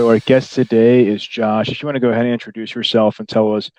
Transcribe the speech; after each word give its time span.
So 0.00 0.08
our 0.08 0.18
guest 0.18 0.54
today 0.54 1.06
is 1.06 1.22
Josh. 1.22 1.68
If 1.68 1.82
you 1.82 1.86
want 1.86 1.96
to 1.96 2.00
go 2.00 2.08
ahead 2.08 2.24
and 2.24 2.32
introduce 2.32 2.74
yourself 2.74 3.18
and 3.18 3.28
tell 3.28 3.54
us 3.54 3.70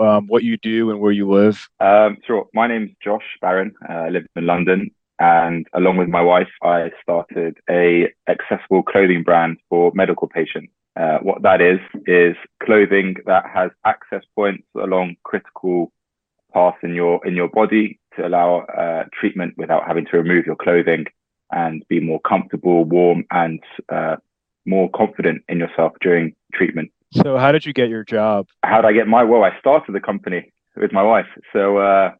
um, 0.00 0.26
what 0.26 0.42
you 0.42 0.56
do 0.56 0.90
and 0.90 0.98
where 0.98 1.12
you 1.12 1.30
live. 1.30 1.68
Um, 1.78 2.16
sure. 2.26 2.48
My 2.52 2.66
name's 2.66 2.90
Josh 3.00 3.22
Baron. 3.40 3.72
Uh, 3.88 3.92
I 3.92 4.08
live 4.08 4.26
in 4.34 4.44
London, 4.44 4.90
and 5.20 5.64
along 5.72 5.98
with 5.98 6.08
my 6.08 6.20
wife, 6.20 6.48
I 6.64 6.90
started 7.00 7.58
a 7.70 8.12
accessible 8.28 8.82
clothing 8.82 9.22
brand 9.22 9.58
for 9.68 9.92
medical 9.94 10.26
patients. 10.26 10.72
Uh, 10.96 11.18
what 11.18 11.42
that 11.42 11.60
is 11.60 11.78
is 12.08 12.34
clothing 12.60 13.14
that 13.26 13.44
has 13.46 13.70
access 13.84 14.24
points 14.34 14.64
along 14.74 15.14
critical 15.22 15.92
paths 16.52 16.78
in 16.82 16.92
your 16.92 17.24
in 17.24 17.36
your 17.36 17.48
body 17.50 18.00
to 18.16 18.26
allow 18.26 18.62
uh, 18.62 19.04
treatment 19.12 19.54
without 19.56 19.86
having 19.86 20.06
to 20.06 20.16
remove 20.16 20.44
your 20.44 20.56
clothing 20.56 21.04
and 21.52 21.84
be 21.88 22.00
more 22.00 22.20
comfortable, 22.22 22.84
warm, 22.84 23.24
and 23.30 23.62
uh, 23.90 24.16
more 24.66 24.90
confident 24.90 25.42
in 25.48 25.58
yourself 25.58 25.92
during 26.00 26.34
treatment. 26.54 26.90
So, 27.12 27.36
how 27.36 27.52
did 27.52 27.66
you 27.66 27.72
get 27.72 27.88
your 27.88 28.04
job? 28.04 28.46
How 28.62 28.80
did 28.80 28.88
I 28.88 28.92
get 28.92 29.06
my? 29.06 29.22
Well, 29.24 29.44
I 29.44 29.58
started 29.58 29.94
the 29.94 30.00
company 30.00 30.52
with 30.76 30.92
my 30.92 31.02
wife. 31.02 31.26
So, 31.52 31.78
uh, 31.78 32.12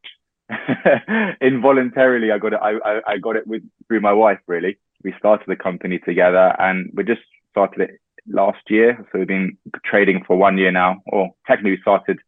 involuntarily, 1.40 2.30
I 2.30 2.38
got 2.38 2.52
it. 2.52 2.60
I, 2.62 3.00
I, 3.06 3.18
got 3.18 3.36
it 3.36 3.46
with 3.46 3.62
through 3.88 4.00
my 4.00 4.12
wife. 4.12 4.38
Really, 4.46 4.78
we 5.02 5.14
started 5.18 5.46
the 5.46 5.56
company 5.56 5.98
together, 5.98 6.54
and 6.58 6.90
we 6.94 7.04
just 7.04 7.22
started 7.50 7.82
it 7.82 8.00
last 8.28 8.60
year. 8.68 8.98
So 9.12 9.18
we've 9.18 9.28
been 9.28 9.56
trading 9.84 10.24
for 10.26 10.36
one 10.36 10.58
year 10.58 10.70
now, 10.70 11.02
or 11.06 11.30
technically 11.46 11.72
we 11.72 11.80
started 11.80 12.18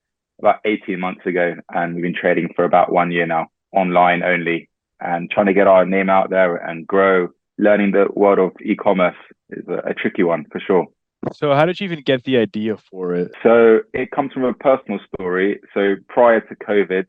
about 0.41 0.61
18 0.65 0.99
months 0.99 1.27
ago, 1.27 1.55
and 1.73 1.95
we've 1.95 2.03
been 2.03 2.15
trading 2.15 2.53
for 2.55 2.65
about 2.65 2.93
one 2.93 3.11
year 3.11 3.27
now, 3.27 3.49
online 3.73 4.23
only, 4.23 4.69
and 5.01 5.31
trying 5.31 5.47
to 5.47 5.55
get 5.55 5.67
our 5.67 5.85
name 5.85 6.11
out 6.11 6.31
there 6.31 6.57
and 6.57 6.87
grow. 6.87 7.29
Learning 7.59 7.93
the 7.93 8.07
world 8.15 8.39
of 8.39 8.53
e-commerce 8.65 9.17
is 9.51 9.65
a, 9.69 9.91
a 9.91 9.95
tricky 9.95 10.23
one 10.23 10.45
for 10.51 10.61
sure. 10.61 10.87
So, 11.33 11.55
how 11.55 11.65
did 11.65 11.81
you 11.81 11.87
even 11.87 12.03
get 12.03 12.25
the 12.25 12.37
idea 12.37 12.77
for 12.77 13.15
it? 13.15 13.33
So, 13.43 13.81
it 13.93 14.11
comes 14.11 14.33
from 14.33 14.45
a 14.45 14.53
personal 14.53 15.01
story. 15.15 15.61
So, 15.73 15.95
prior 16.09 16.41
to 16.41 16.57
COVID, 16.57 17.07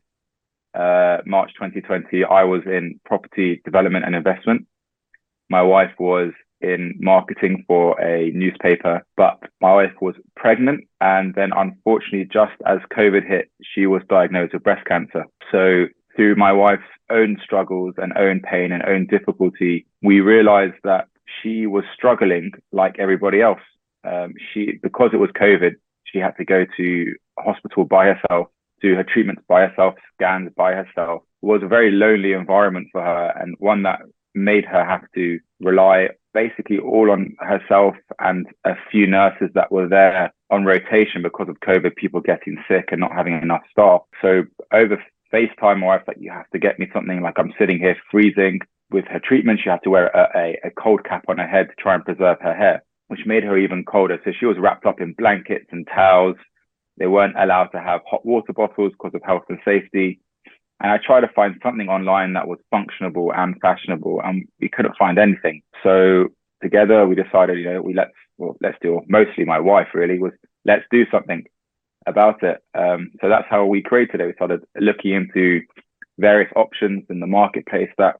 uh, 0.73 1.21
March 1.25 1.51
2020, 1.55 2.23
I 2.23 2.43
was 2.43 2.61
in 2.65 2.99
property 3.05 3.61
development 3.65 4.05
and 4.05 4.15
investment. 4.15 4.67
My 5.49 5.61
wife 5.61 5.91
was 5.99 6.31
in 6.61 6.95
marketing 6.99 7.63
for 7.67 7.99
a 8.01 8.31
newspaper, 8.31 9.05
but 9.17 9.39
my 9.61 9.73
wife 9.73 9.93
was 10.01 10.15
pregnant. 10.35 10.85
And 11.01 11.35
then, 11.35 11.51
unfortunately, 11.55 12.29
just 12.31 12.53
as 12.65 12.79
COVID 12.97 13.27
hit, 13.27 13.51
she 13.61 13.85
was 13.85 14.01
diagnosed 14.09 14.53
with 14.53 14.63
breast 14.63 14.87
cancer. 14.87 15.25
So, 15.51 15.85
through 16.15 16.35
my 16.35 16.53
wife's 16.53 16.83
own 17.09 17.37
struggles 17.43 17.95
and 17.97 18.13
own 18.17 18.39
pain 18.39 18.71
and 18.71 18.83
own 18.83 19.05
difficulty, 19.07 19.85
we 20.05 20.21
realized 20.21 20.75
that 20.83 21.07
she 21.41 21.65
was 21.67 21.83
struggling 21.93 22.51
like 22.71 22.95
everybody 22.99 23.41
else. 23.41 23.59
Um, 24.03 24.33
she, 24.53 24.79
because 24.83 25.09
it 25.13 25.17
was 25.17 25.31
COVID, 25.31 25.75
she 26.03 26.19
had 26.19 26.37
to 26.37 26.45
go 26.45 26.65
to 26.77 27.15
hospital 27.39 27.85
by 27.85 28.13
herself, 28.13 28.47
do 28.81 28.95
her 28.95 29.03
treatments 29.03 29.41
by 29.47 29.67
herself, 29.67 29.95
scans 30.13 30.51
by 30.55 30.73
herself. 30.73 31.23
It 31.41 31.47
was 31.47 31.61
a 31.63 31.67
very 31.67 31.91
lonely 31.91 32.33
environment 32.33 32.87
for 32.91 33.01
her 33.01 33.33
and 33.39 33.55
one 33.59 33.83
that 33.83 33.99
made 34.33 34.65
her 34.65 34.85
have 34.85 35.03
to 35.15 35.39
rely 35.59 36.09
basically 36.33 36.77
all 36.77 37.09
on 37.09 37.35
herself 37.39 37.95
and 38.19 38.45
a 38.65 38.73
few 38.91 39.07
nurses 39.07 39.49
that 39.55 39.71
were 39.71 39.87
there 39.87 40.33
on 40.51 40.65
rotation 40.65 41.23
because 41.23 41.47
of 41.49 41.59
COVID, 41.61 41.95
people 41.95 42.19
getting 42.19 42.57
sick 42.67 42.89
and 42.91 42.99
not 42.99 43.13
having 43.13 43.41
enough 43.41 43.61
staff. 43.71 44.01
So 44.21 44.43
over 44.73 45.01
FaceTime, 45.33 45.79
my 45.79 45.87
wife 45.87 46.03
like, 46.07 46.17
you 46.19 46.31
have 46.31 46.49
to 46.51 46.59
get 46.59 46.77
me 46.77 46.87
something 46.93 47.21
like 47.21 47.35
I'm 47.37 47.53
sitting 47.57 47.79
here 47.79 47.95
freezing 48.11 48.59
with 48.91 49.05
her 49.05 49.19
treatment, 49.19 49.59
she 49.63 49.69
had 49.69 49.83
to 49.83 49.89
wear 49.89 50.07
a, 50.07 50.29
a, 50.35 50.67
a, 50.67 50.71
cold 50.71 51.03
cap 51.03 51.25
on 51.27 51.37
her 51.37 51.47
head 51.47 51.69
to 51.69 51.75
try 51.81 51.95
and 51.95 52.05
preserve 52.05 52.37
her 52.41 52.55
hair, 52.55 52.83
which 53.07 53.25
made 53.25 53.43
her 53.43 53.57
even 53.57 53.83
colder. 53.83 54.19
So 54.23 54.31
she 54.37 54.45
was 54.45 54.57
wrapped 54.59 54.85
up 54.85 55.01
in 55.01 55.13
blankets 55.17 55.65
and 55.71 55.87
towels. 55.87 56.35
They 56.97 57.07
weren't 57.07 57.35
allowed 57.37 57.67
to 57.67 57.81
have 57.81 58.01
hot 58.09 58.25
water 58.25 58.53
bottles 58.53 58.93
because 58.93 59.13
of 59.15 59.21
health 59.23 59.43
and 59.49 59.59
safety. 59.65 60.19
And 60.81 60.91
I 60.91 60.97
tried 60.97 61.21
to 61.21 61.29
find 61.29 61.55
something 61.63 61.89
online 61.89 62.33
that 62.33 62.47
was 62.47 62.59
functionable 62.73 63.35
and 63.35 63.55
fashionable, 63.61 64.21
and 64.23 64.47
we 64.59 64.69
couldn't 64.69 64.97
find 64.97 65.17
anything. 65.17 65.61
So 65.83 66.27
together 66.61 67.07
we 67.07 67.15
decided, 67.15 67.57
you 67.57 67.65
know, 67.65 67.81
we 67.81 67.93
let's 67.93 68.11
well, 68.37 68.57
let's 68.61 68.77
do. 68.81 69.01
Mostly 69.07 69.45
my 69.45 69.59
wife 69.59 69.87
really 69.93 70.19
was 70.19 70.33
let's 70.65 70.83
do 70.91 71.05
something 71.09 71.45
about 72.05 72.43
it. 72.43 72.57
Um, 72.77 73.11
so 73.21 73.29
that's 73.29 73.47
how 73.49 73.65
we 73.65 73.81
created 73.81 74.19
it. 74.19 74.27
We 74.27 74.33
started 74.33 74.63
looking 74.79 75.13
into 75.13 75.61
various 76.17 76.51
options 76.55 77.03
in 77.09 77.19
the 77.19 77.27
marketplace 77.27 77.89
that 77.97 78.17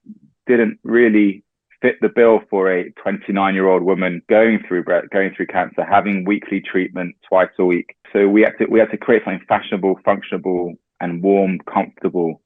didn't 0.47 0.79
really 0.83 1.43
fit 1.81 1.95
the 2.01 2.09
bill 2.09 2.41
for 2.49 2.71
a 2.71 2.91
29 2.91 3.53
year 3.53 3.67
old 3.67 3.83
woman 3.83 4.21
going 4.29 4.63
through 4.67 4.83
going 4.83 5.33
through 5.35 5.47
cancer, 5.47 5.83
having 5.83 6.25
weekly 6.25 6.61
treatment 6.61 7.15
twice 7.27 7.49
a 7.59 7.65
week. 7.65 7.95
So 8.13 8.27
we 8.27 8.41
had 8.41 8.57
to 8.59 8.65
we 8.65 8.79
had 8.79 8.91
to 8.91 8.97
create 8.97 9.23
something 9.23 9.45
fashionable, 9.47 9.99
functionable, 10.05 10.73
and 10.99 11.21
warm, 11.21 11.59
comfortable, 11.71 12.41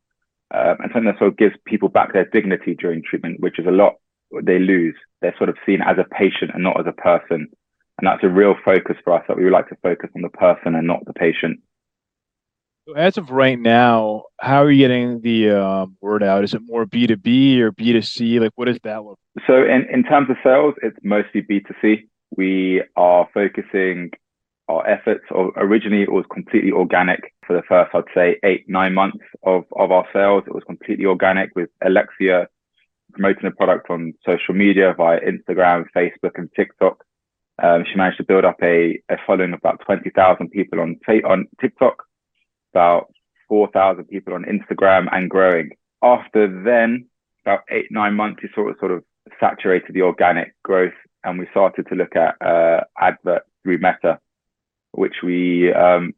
um, 0.53 0.77
and 0.79 0.91
something 0.91 1.05
that 1.05 1.19
sort 1.19 1.31
of 1.31 1.37
gives 1.37 1.55
people 1.65 1.89
back 1.89 2.13
their 2.13 2.25
dignity 2.25 2.75
during 2.75 3.03
treatment, 3.03 3.39
which 3.39 3.59
is 3.59 3.65
a 3.65 3.71
lot 3.71 3.95
they 4.43 4.59
lose. 4.59 4.95
They're 5.21 5.35
sort 5.37 5.49
of 5.49 5.57
seen 5.65 5.81
as 5.81 5.97
a 5.97 6.03
patient 6.15 6.51
and 6.53 6.63
not 6.63 6.79
as 6.79 6.85
a 6.87 7.01
person, 7.01 7.47
and 7.97 8.07
that's 8.07 8.23
a 8.23 8.29
real 8.29 8.55
focus 8.65 8.97
for 9.03 9.13
us. 9.13 9.23
That 9.27 9.37
we 9.37 9.43
would 9.43 9.53
like 9.53 9.69
to 9.69 9.77
focus 9.81 10.09
on 10.15 10.21
the 10.21 10.29
person 10.29 10.75
and 10.75 10.87
not 10.87 11.05
the 11.05 11.13
patient. 11.13 11.59
As 12.95 13.17
of 13.17 13.31
right 13.31 13.59
now, 13.59 14.23
how 14.39 14.63
are 14.63 14.71
you 14.71 14.87
getting 14.87 15.21
the 15.21 15.51
um, 15.51 15.97
word 16.01 16.23
out? 16.23 16.43
Is 16.43 16.53
it 16.53 16.61
more 16.65 16.85
B 16.85 17.07
two 17.07 17.17
B 17.17 17.61
or 17.61 17.71
B 17.71 17.93
two 17.93 18.01
C? 18.01 18.39
Like, 18.39 18.51
what 18.55 18.65
does 18.65 18.79
that 18.83 19.03
look? 19.03 19.19
So, 19.47 19.63
in 19.63 19.85
in 19.91 20.03
terms 20.03 20.29
of 20.29 20.37
sales, 20.43 20.75
it's 20.81 20.97
mostly 21.03 21.41
B 21.41 21.59
two 21.59 21.75
C. 21.81 22.07
We 22.35 22.83
are 22.95 23.27
focusing 23.33 24.11
our 24.67 24.87
efforts. 24.87 25.25
Or 25.31 25.51
originally, 25.57 26.03
it 26.03 26.11
was 26.11 26.25
completely 26.31 26.71
organic 26.71 27.33
for 27.45 27.55
the 27.55 27.63
first, 27.63 27.93
I'd 27.93 28.03
say, 28.13 28.39
eight 28.43 28.65
nine 28.67 28.93
months 28.93 29.23
of 29.43 29.65
of 29.75 29.91
our 29.91 30.05
sales. 30.13 30.43
It 30.47 30.53
was 30.53 30.63
completely 30.65 31.05
organic 31.05 31.51
with 31.55 31.69
Alexia 31.83 32.47
promoting 33.13 33.49
the 33.49 33.51
product 33.51 33.89
on 33.89 34.13
social 34.25 34.53
media 34.53 34.93
via 34.95 35.19
Instagram, 35.21 35.85
Facebook, 35.95 36.31
and 36.35 36.49
TikTok. 36.55 37.03
Um, 37.61 37.83
she 37.89 37.97
managed 37.97 38.17
to 38.17 38.23
build 38.23 38.45
up 38.45 38.57
a, 38.61 39.01
a 39.09 39.17
following 39.25 39.51
of 39.53 39.59
about 39.59 39.81
20,000 39.85 40.49
people 40.51 40.79
on, 40.79 40.95
on 41.25 41.47
TikTok 41.59 42.03
about 42.73 43.11
4,000 43.47 44.05
people 44.05 44.33
on 44.33 44.45
Instagram 44.45 45.07
and 45.11 45.29
growing. 45.29 45.71
After 46.03 46.47
then, 46.63 47.07
about 47.45 47.61
eight, 47.69 47.87
nine 47.91 48.15
months, 48.15 48.41
we 48.43 48.49
sort 48.53 48.71
of, 48.71 48.77
sort 48.79 48.91
of 48.91 49.03
saturated 49.39 49.93
the 49.93 50.01
organic 50.01 50.53
growth 50.63 50.93
and 51.23 51.39
we 51.39 51.47
started 51.51 51.87
to 51.87 51.95
look 51.95 52.15
at 52.15 52.35
uh, 52.45 52.81
advert 52.99 53.43
through 53.63 53.79
Meta, 53.79 54.19
which 54.91 55.15
we 55.23 55.73
um, 55.73 56.13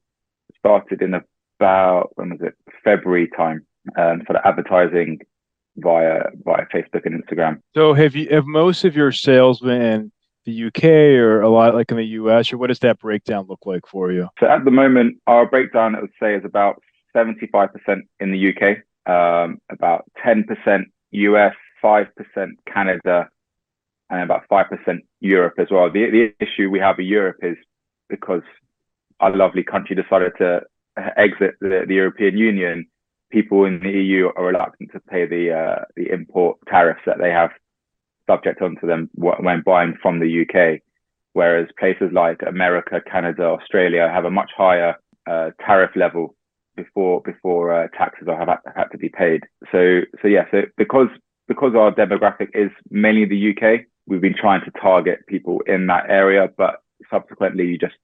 started 0.60 1.02
in 1.02 1.16
about, 1.60 2.12
when 2.16 2.32
was 2.32 2.40
it, 2.42 2.56
February 2.84 3.30
time, 3.36 3.66
um, 3.98 4.22
sort 4.26 4.38
of 4.38 4.42
advertising 4.46 5.20
via 5.78 6.24
via 6.44 6.66
Facebook 6.74 7.06
and 7.06 7.24
Instagram. 7.24 7.60
So 7.74 7.94
have 7.94 8.16
you 8.16 8.28
have 8.30 8.46
most 8.46 8.84
of 8.84 8.96
your 8.96 9.12
sales 9.12 9.62
been 9.62 10.12
the 10.46 10.66
UK 10.66 10.84
or 10.84 11.41
a 11.41 11.50
lot 11.50 11.75
like 11.75 11.91
in 11.91 11.97
the 11.97 12.06
US, 12.06 12.52
or 12.52 12.57
what 12.57 12.68
does 12.68 12.79
that 12.79 13.00
breakdown 13.00 13.46
look 13.47 13.66
like 13.66 13.85
for 13.88 14.12
you? 14.12 14.28
So 14.40 14.47
at 14.47 14.66
the 14.66 14.72
moment, 14.72 15.18
our 15.28 15.46
breakdown, 15.46 15.96
I 15.96 16.02
would 16.02 16.12
say, 16.19 16.35
is 16.35 16.46
about 16.46 16.81
75% 17.16 17.69
in 18.19 18.31
the 18.31 18.53
UK, 18.53 18.78
um, 19.12 19.59
about 19.69 20.06
10% 20.25 20.46
US, 21.12 21.56
5% 21.84 22.07
Canada, 22.72 23.29
and 24.09 24.22
about 24.22 24.44
5% 24.50 25.00
Europe 25.19 25.56
as 25.57 25.68
well. 25.69 25.91
The, 25.91 26.09
the 26.09 26.34
issue 26.46 26.69
we 26.69 26.79
have 26.79 27.00
in 27.00 27.06
Europe 27.06 27.38
is 27.41 27.58
because 28.09 28.44
our 29.19 29.35
lovely 29.35 29.63
country 29.63 29.96
decided 29.96 30.34
to 30.40 30.62
exit 31.18 31.56
the, 31.62 31.85
the 31.88 31.94
European 31.94 32.38
Union, 32.38 32.85
people 33.32 33.66
in 33.66 33.79
the 33.79 33.90
EU 33.90 34.29
are 34.35 34.46
reluctant 34.46 34.91
to 34.91 34.99
pay 34.99 35.26
the 35.26 35.53
uh, 35.53 35.85
the 35.96 36.11
import 36.11 36.58
tariffs 36.67 37.02
that 37.05 37.17
they 37.17 37.29
have 37.29 37.52
subject 38.32 38.62
onto 38.62 38.88
them 38.88 39.10
when 39.16 39.62
buying 39.66 39.98
from 40.02 40.20
the 40.20 40.32
UK, 40.44 40.82
whereas 41.34 41.68
places 41.78 42.10
like 42.14 42.40
America, 42.48 43.02
Canada, 43.12 43.44
Australia 43.44 44.10
have 44.14 44.26
a 44.26 44.32
much 44.32 44.52
higher 44.56 44.96
uh, 45.30 45.50
tariff 45.66 45.92
level 45.96 46.36
before 46.76 47.22
before 47.22 47.74
uh, 47.74 47.88
taxes 47.98 48.28
are 48.28 48.38
have 48.38 48.60
had 48.76 48.90
to 48.92 48.98
be 48.98 49.10
paid. 49.10 49.42
So 49.72 50.02
so 50.22 50.28
yeah, 50.28 50.46
so 50.52 50.62
because 50.78 51.10
because 51.48 51.74
our 51.76 51.92
demographic 51.94 52.50
is 52.54 52.72
mainly 52.90 53.26
the 53.26 53.52
UK, 53.52 53.86
we've 54.08 54.22
been 54.22 54.36
trying 54.40 54.62
to 54.66 54.72
target 54.80 55.20
people 55.28 55.62
in 55.68 55.88
that 55.88 56.10
area, 56.10 56.48
but 56.58 56.82
subsequently 57.10 57.66
you 57.66 57.78
just 57.78 57.96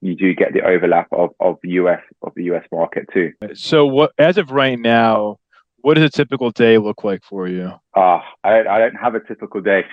you 0.00 0.14
do 0.14 0.34
get 0.34 0.52
the 0.52 0.62
overlap 0.62 1.08
of, 1.12 1.30
of 1.40 1.56
the 1.62 1.70
US 1.80 2.00
of 2.22 2.32
the 2.36 2.44
US 2.44 2.64
market 2.72 3.06
too. 3.12 3.32
So 3.54 3.86
what 3.86 4.12
as 4.18 4.38
of 4.38 4.50
right 4.50 4.78
now, 4.78 5.38
what 5.86 5.94
does 5.94 6.02
a 6.02 6.10
typical 6.10 6.50
day 6.50 6.78
look 6.78 7.04
like 7.04 7.22
for 7.22 7.46
you? 7.46 7.70
Ah, 7.94 8.20
I, 8.42 8.58
I 8.68 8.78
don't 8.80 8.96
have 8.96 9.14
a 9.14 9.20
typical 9.20 9.60
day. 9.60 9.84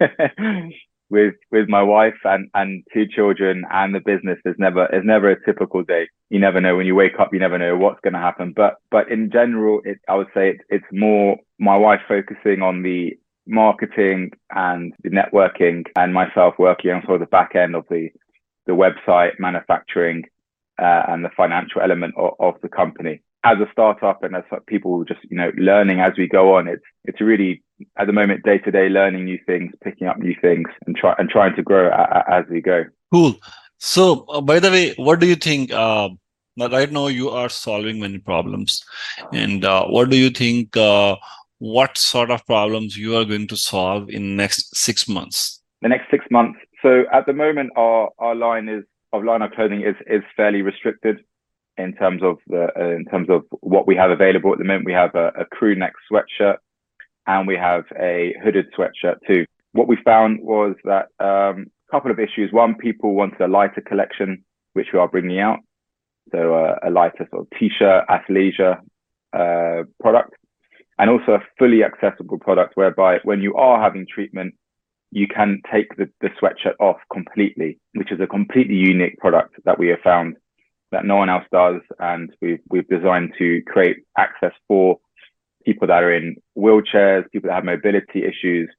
with 1.10 1.34
with 1.52 1.68
my 1.68 1.82
wife 1.82 2.16
and 2.24 2.48
and 2.54 2.82
two 2.94 3.04
children 3.06 3.62
and 3.70 3.94
the 3.94 4.00
business 4.00 4.38
there's 4.42 4.56
never 4.58 4.88
there's 4.90 5.04
never 5.04 5.30
a 5.30 5.44
typical 5.44 5.82
day 5.82 6.08
you 6.30 6.40
never 6.40 6.62
know 6.62 6.76
when 6.76 6.86
you 6.86 6.94
wake 6.94 7.20
up 7.20 7.28
you 7.30 7.38
never 7.38 7.58
know 7.58 7.76
what's 7.76 8.00
going 8.00 8.14
to 8.14 8.18
happen 8.18 8.54
but 8.56 8.76
but 8.90 9.08
in 9.12 9.30
general 9.30 9.82
it 9.84 9.98
i 10.08 10.14
would 10.14 10.26
say 10.32 10.48
it, 10.48 10.56
it's 10.70 10.86
more 10.90 11.36
my 11.58 11.76
wife 11.76 12.00
focusing 12.08 12.62
on 12.62 12.82
the 12.82 13.12
marketing 13.46 14.30
and 14.50 14.94
the 15.02 15.10
networking 15.10 15.84
and 15.96 16.14
myself 16.14 16.54
working 16.58 16.90
on 16.90 17.02
sort 17.02 17.16
of 17.16 17.20
the 17.20 17.26
back 17.26 17.54
end 17.54 17.76
of 17.76 17.84
the 17.90 18.08
the 18.66 18.72
website 18.72 19.38
manufacturing 19.38 20.24
uh, 20.82 21.02
and 21.08 21.24
the 21.24 21.30
financial 21.36 21.82
element 21.82 22.14
of, 22.16 22.32
of, 22.40 22.54
the 22.62 22.68
company 22.68 23.20
as 23.44 23.58
a 23.58 23.70
startup 23.70 24.22
and 24.22 24.34
as 24.34 24.42
people 24.66 25.04
just 25.04 25.20
you 25.30 25.36
know 25.36 25.52
learning 25.56 26.00
as 26.00 26.12
we 26.16 26.26
go 26.26 26.54
on 26.54 26.66
it's 26.66 26.84
it's 27.04 27.20
really 27.20 27.62
at 27.98 28.06
the 28.06 28.12
moment 28.12 28.42
day 28.42 28.58
to 28.58 28.70
day 28.70 28.88
learning 28.88 29.24
new 29.26 29.38
things 29.46 29.72
picking 29.82 30.06
up 30.06 30.18
new 30.18 30.34
things 30.40 30.68
and 30.86 30.96
try 30.96 31.14
and 31.18 31.28
trying 31.28 31.54
to 31.54 31.62
grow 31.62 31.88
a, 31.88 31.90
a, 31.90 32.24
as 32.32 32.44
we 32.50 32.60
go. 32.60 32.84
Cool. 33.12 33.34
So 33.78 34.24
uh, 34.28 34.40
by 34.40 34.60
the 34.60 34.70
way 34.70 34.94
what 34.96 35.20
do 35.20 35.26
you 35.26 35.36
think 35.36 35.72
uh, 35.72 36.08
right 36.56 36.90
now 36.90 37.08
you 37.08 37.30
are 37.30 37.48
solving 37.48 38.00
many 38.00 38.18
problems. 38.18 38.84
And 39.32 39.64
uh, 39.64 39.86
what 39.86 40.10
do 40.10 40.16
you 40.16 40.30
think 40.30 40.76
uh, 40.76 41.16
what 41.58 41.98
sort 41.98 42.30
of 42.30 42.46
problems 42.46 42.96
you 42.96 43.16
are 43.16 43.24
going 43.24 43.48
to 43.48 43.56
solve 43.56 44.08
in 44.08 44.36
next 44.36 44.76
six 44.76 45.08
months? 45.08 45.60
The 45.82 45.88
next 45.88 46.10
six 46.10 46.24
months. 46.30 46.58
So 46.82 47.04
at 47.12 47.26
the 47.26 47.32
moment 47.32 47.72
our 47.76 48.10
our 48.18 48.34
line 48.34 48.68
is 48.68 48.84
of 49.12 49.24
line 49.24 49.42
of 49.42 49.52
clothing 49.52 49.82
is 49.82 49.96
is 50.06 50.22
fairly 50.36 50.62
restricted 50.62 51.24
in 51.76 51.94
terms 51.94 52.22
of 52.22 52.38
the 52.46 52.68
uh, 52.78 52.90
in 52.90 53.04
terms 53.06 53.28
of 53.30 53.44
what 53.60 53.86
we 53.86 53.96
have 53.96 54.10
available 54.10 54.52
at 54.52 54.58
the 54.58 54.64
moment. 54.64 54.86
We 54.86 54.92
have 54.92 55.14
a, 55.14 55.28
a 55.38 55.44
crew 55.44 55.74
neck 55.74 55.92
sweatshirt 56.10 56.56
and 57.26 57.46
we 57.46 57.56
have 57.56 57.84
a 57.98 58.34
hooded 58.42 58.66
sweatshirt 58.76 59.16
too. 59.26 59.46
What 59.72 59.88
we 59.88 59.96
found 60.04 60.40
was 60.42 60.76
that 60.84 61.06
um, 61.18 61.66
a 61.88 61.90
couple 61.90 62.10
of 62.10 62.20
issues. 62.20 62.52
One, 62.52 62.74
people 62.76 63.14
wanted 63.14 63.40
a 63.40 63.48
lighter 63.48 63.80
collection, 63.80 64.44
which 64.74 64.88
we 64.92 64.98
are 64.98 65.08
bringing 65.08 65.40
out. 65.40 65.58
So 66.32 66.54
uh, 66.54 66.76
a 66.82 66.90
lighter 66.90 67.26
sort 67.30 67.42
of 67.42 67.58
t-shirt, 67.58 68.04
athleisure 68.08 68.78
uh, 69.32 69.84
product, 70.00 70.34
and 70.98 71.10
also 71.10 71.32
a 71.32 71.42
fully 71.58 71.82
accessible 71.82 72.38
product 72.38 72.76
whereby 72.76 73.18
when 73.24 73.42
you 73.42 73.54
are 73.56 73.80
having 73.80 74.06
treatment, 74.06 74.54
you 75.10 75.26
can 75.28 75.60
take 75.72 75.96
the, 75.96 76.08
the 76.20 76.28
sweatshirt 76.40 76.74
off 76.80 76.96
completely, 77.12 77.78
which 77.94 78.12
is 78.12 78.20
a 78.20 78.26
completely 78.26 78.74
unique 78.74 79.18
product 79.18 79.54
that 79.64 79.78
we 79.78 79.88
have 79.88 80.00
found 80.02 80.36
that 80.94 81.04
no 81.04 81.16
one 81.16 81.28
else 81.28 81.44
does. 81.52 81.80
And 81.98 82.30
we've, 82.40 82.60
we've 82.70 82.88
designed 82.88 83.34
to 83.38 83.62
create 83.66 83.98
access 84.16 84.52
for 84.68 84.98
people 85.66 85.88
that 85.88 86.02
are 86.02 86.12
in 86.12 86.36
wheelchairs, 86.56 87.30
people 87.32 87.48
that 87.48 87.56
have 87.56 87.64
mobility 87.64 88.24
issues, 88.24 88.70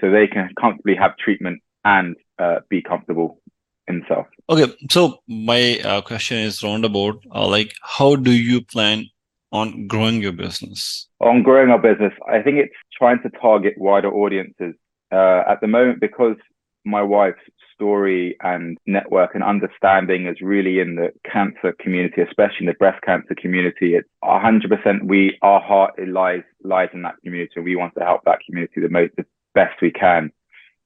so 0.00 0.10
they 0.10 0.26
can 0.26 0.50
comfortably 0.60 0.96
have 0.96 1.16
treatment 1.16 1.62
and 1.84 2.16
uh, 2.38 2.58
be 2.68 2.82
comfortable 2.82 3.40
himself. 3.86 4.26
Okay, 4.50 4.72
so 4.90 5.18
my 5.28 5.78
uh, 5.84 6.00
question 6.00 6.38
is 6.38 6.62
roundabout. 6.62 7.22
Uh, 7.34 7.46
like, 7.46 7.72
how 7.82 8.16
do 8.16 8.32
you 8.32 8.60
plan 8.60 9.06
on 9.52 9.86
growing 9.86 10.20
your 10.20 10.32
business? 10.32 11.08
On 11.20 11.42
growing 11.42 11.70
our 11.70 11.78
business, 11.78 12.12
I 12.28 12.42
think 12.42 12.56
it's 12.58 12.74
trying 12.98 13.22
to 13.22 13.30
target 13.40 13.74
wider 13.78 14.12
audiences. 14.12 14.74
Uh, 15.12 15.42
at 15.46 15.60
the 15.60 15.68
moment, 15.68 16.00
because 16.00 16.36
my 16.84 17.02
wife's 17.02 17.38
story 17.84 18.34
and 18.40 18.78
network 18.86 19.34
and 19.34 19.44
understanding 19.44 20.26
is 20.26 20.40
really 20.40 20.78
in 20.80 20.96
the 20.96 21.10
cancer 21.30 21.74
community, 21.78 22.22
especially 22.22 22.60
in 22.60 22.66
the 22.66 22.74
breast 22.74 23.02
cancer 23.02 23.34
community. 23.34 23.94
It's 23.94 24.08
100% 24.24 25.06
we, 25.06 25.36
our 25.42 25.60
heart 25.60 25.92
it 25.98 26.08
lies, 26.08 26.42
lies 26.62 26.88
in 26.94 27.02
that 27.02 27.16
community. 27.22 27.52
And 27.56 27.64
we 27.64 27.76
want 27.76 27.94
to 27.98 28.04
help 28.04 28.22
that 28.24 28.38
community 28.46 28.80
the 28.80 28.88
most, 28.88 29.12
the 29.16 29.26
best 29.54 29.82
we 29.82 29.90
can. 29.90 30.30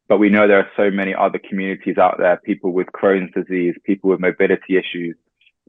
But 0.08 0.18
we 0.18 0.28
know 0.28 0.48
there 0.48 0.58
are 0.58 0.70
so 0.76 0.90
many 0.90 1.14
other 1.14 1.38
communities 1.38 1.98
out 1.98 2.16
there, 2.18 2.40
people 2.42 2.72
with 2.72 2.88
Crohn's 2.88 3.32
disease, 3.32 3.74
people 3.84 4.10
with 4.10 4.20
mobility 4.20 4.76
issues, 4.76 5.14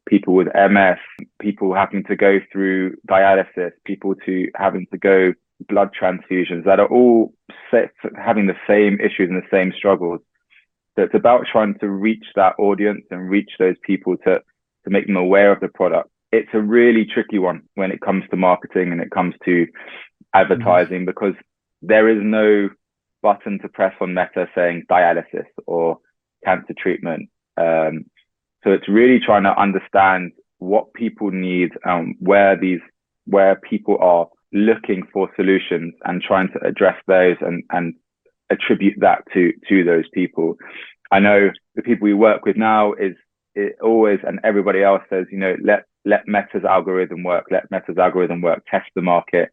people 0.08 0.34
with 0.34 0.48
MS, 0.56 0.98
people 1.40 1.76
having 1.76 2.04
to 2.06 2.16
go 2.16 2.40
through 2.52 2.96
dialysis, 3.08 3.72
people 3.86 4.16
to 4.26 4.48
having 4.56 4.88
to 4.92 4.98
go 4.98 5.34
blood 5.68 5.90
transfusions 5.94 6.64
that 6.64 6.80
are 6.80 6.88
all 6.88 7.34
having 8.16 8.48
the 8.48 8.56
same 8.66 8.98
issues 9.00 9.30
and 9.30 9.44
the 9.44 9.48
same 9.52 9.74
struggles. 9.78 10.22
So 10.96 11.04
it's 11.04 11.16
about 11.16 11.46
trying 11.52 11.78
to 11.80 11.90
reach 11.90 12.26
that 12.36 12.56
audience 12.60 13.06
and 13.12 13.30
reach 13.30 13.52
those 13.60 13.76
people 13.84 14.18
to, 14.26 14.42
to 14.84 14.90
make 14.90 15.08
them 15.08 15.16
aware 15.16 15.52
of 15.52 15.60
the 15.60 15.68
product. 15.70 16.10
It's 16.32 16.50
a 16.54 16.62
really 16.62 17.06
tricky 17.06 17.40
one 17.40 17.64
when 17.76 17.92
it 17.92 18.02
comes 18.02 18.24
to 18.30 18.38
marketing 18.38 18.92
and 18.92 19.02
it 19.02 19.12
comes 19.12 19.34
to 19.46 19.68
advertising 20.34 21.00
mm-hmm. 21.00 21.06
because 21.06 21.34
there 21.82 22.10
is 22.10 22.20
no 22.22 22.70
button 23.22 23.60
to 23.60 23.70
press 23.70 23.94
on 24.02 24.14
Meta 24.14 24.48
saying 24.56 24.84
dialysis 24.90 25.46
or 25.66 25.98
cancer 26.46 26.74
treatment. 26.78 27.30
Um, 27.58 28.06
so 28.64 28.72
it's 28.72 28.88
really 28.88 29.20
trying 29.20 29.44
to 29.44 29.60
understand 29.60 30.32
what 30.60 30.94
people 30.94 31.32
need, 31.32 31.72
um, 31.86 32.16
where 32.20 32.58
these, 32.58 32.82
where 33.26 33.56
people 33.56 33.98
are 34.00 34.28
looking 34.52 35.04
for 35.14 35.30
solutions 35.36 35.94
and 36.06 36.22
trying 36.22 36.50
to 36.50 36.60
address 36.66 36.96
those 37.08 37.38
and, 37.42 37.64
and 37.72 37.96
attribute 38.50 38.96
that 39.00 39.24
to 39.34 39.54
to 39.68 39.84
those 39.84 40.06
people. 40.14 40.56
I 41.12 41.20
know 41.20 41.50
the 41.76 41.82
people 41.82 42.06
we 42.06 42.14
work 42.14 42.46
with 42.46 42.58
now 42.58 42.94
is 42.94 43.16
it 43.56 43.76
always 43.82 44.20
and 44.26 44.40
everybody 44.44 44.84
else 44.84 45.02
says, 45.10 45.26
you 45.32 45.38
know, 45.38 45.56
let 45.64 45.86
let 46.06 46.28
Meta's 46.28 46.64
algorithm 46.64 47.24
work, 47.24 47.48
let 47.52 47.70
Meta's 47.72 47.98
algorithm 47.98 48.42
work, 48.42 48.64
test 48.70 48.90
the 48.96 49.02
market, 49.02 49.50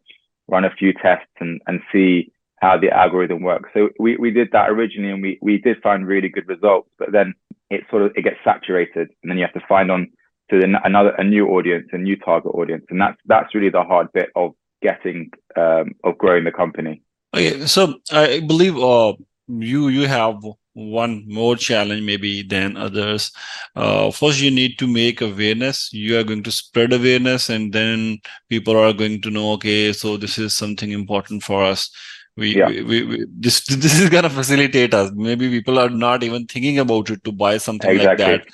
run 0.47 0.65
a 0.65 0.71
few 0.71 0.93
tests 0.93 1.31
and 1.39 1.61
and 1.67 1.81
see 1.91 2.31
how 2.59 2.77
the 2.77 2.89
algorithm 2.89 3.43
works. 3.43 3.69
So 3.73 3.89
we, 3.99 4.17
we 4.17 4.31
did 4.31 4.49
that 4.51 4.69
originally 4.69 5.11
and 5.11 5.21
we, 5.21 5.37
we 5.41 5.59
did 5.59 5.77
find 5.83 6.07
really 6.07 6.27
good 6.29 6.47
results, 6.47 6.89
but 6.97 7.11
then 7.11 7.35
it 7.69 7.83
sort 7.89 8.01
of 8.01 8.11
it 8.15 8.23
gets 8.23 8.37
saturated 8.43 9.09
and 9.21 9.29
then 9.29 9.37
you 9.37 9.43
have 9.43 9.53
to 9.53 9.67
find 9.67 9.91
on 9.91 10.09
to 10.49 10.59
the, 10.59 10.79
another 10.83 11.09
a 11.17 11.23
new 11.23 11.47
audience, 11.49 11.87
a 11.91 11.97
new 11.97 12.15
target 12.15 12.53
audience. 12.53 12.85
And 12.89 12.99
that's 12.99 13.17
that's 13.25 13.53
really 13.53 13.69
the 13.69 13.83
hard 13.83 14.11
bit 14.13 14.29
of 14.35 14.53
getting 14.81 15.31
um, 15.55 15.91
of 16.03 16.17
growing 16.17 16.45
the 16.45 16.51
company. 16.51 17.01
Okay, 17.33 17.65
so 17.65 17.95
I 18.11 18.39
believe 18.39 18.77
uh, 18.77 19.13
you 19.47 19.89
you 19.89 20.07
have 20.07 20.35
one 20.73 21.25
more 21.27 21.55
challenge 21.55 22.03
maybe 22.03 22.43
than 22.43 22.77
others. 22.77 23.31
Uh, 23.75 24.11
first, 24.11 24.39
you 24.39 24.51
need 24.51 24.77
to 24.79 24.87
make 24.87 25.21
awareness. 25.21 25.91
You 25.91 26.19
are 26.19 26.23
going 26.23 26.43
to 26.43 26.51
spread 26.51 26.93
awareness, 26.93 27.49
and 27.49 27.73
then 27.73 28.19
people 28.49 28.77
are 28.77 28.93
going 28.93 29.21
to 29.23 29.31
know. 29.31 29.53
Okay, 29.53 29.91
so 29.93 30.17
this 30.17 30.37
is 30.37 30.55
something 30.55 30.91
important 30.91 31.43
for 31.43 31.63
us. 31.63 31.89
We, 32.37 32.55
yeah. 32.55 32.67
we, 32.67 32.83
we, 32.83 33.03
we, 33.03 33.25
this 33.29 33.65
this 33.65 33.99
is 33.99 34.09
gonna 34.09 34.29
facilitate 34.29 34.93
us. 34.93 35.11
Maybe 35.15 35.49
people 35.49 35.79
are 35.79 35.89
not 35.89 36.23
even 36.23 36.45
thinking 36.45 36.79
about 36.79 37.09
it 37.09 37.23
to 37.23 37.31
buy 37.31 37.57
something 37.57 37.89
exactly. 37.89 38.25
like 38.25 38.45
that. 38.45 38.53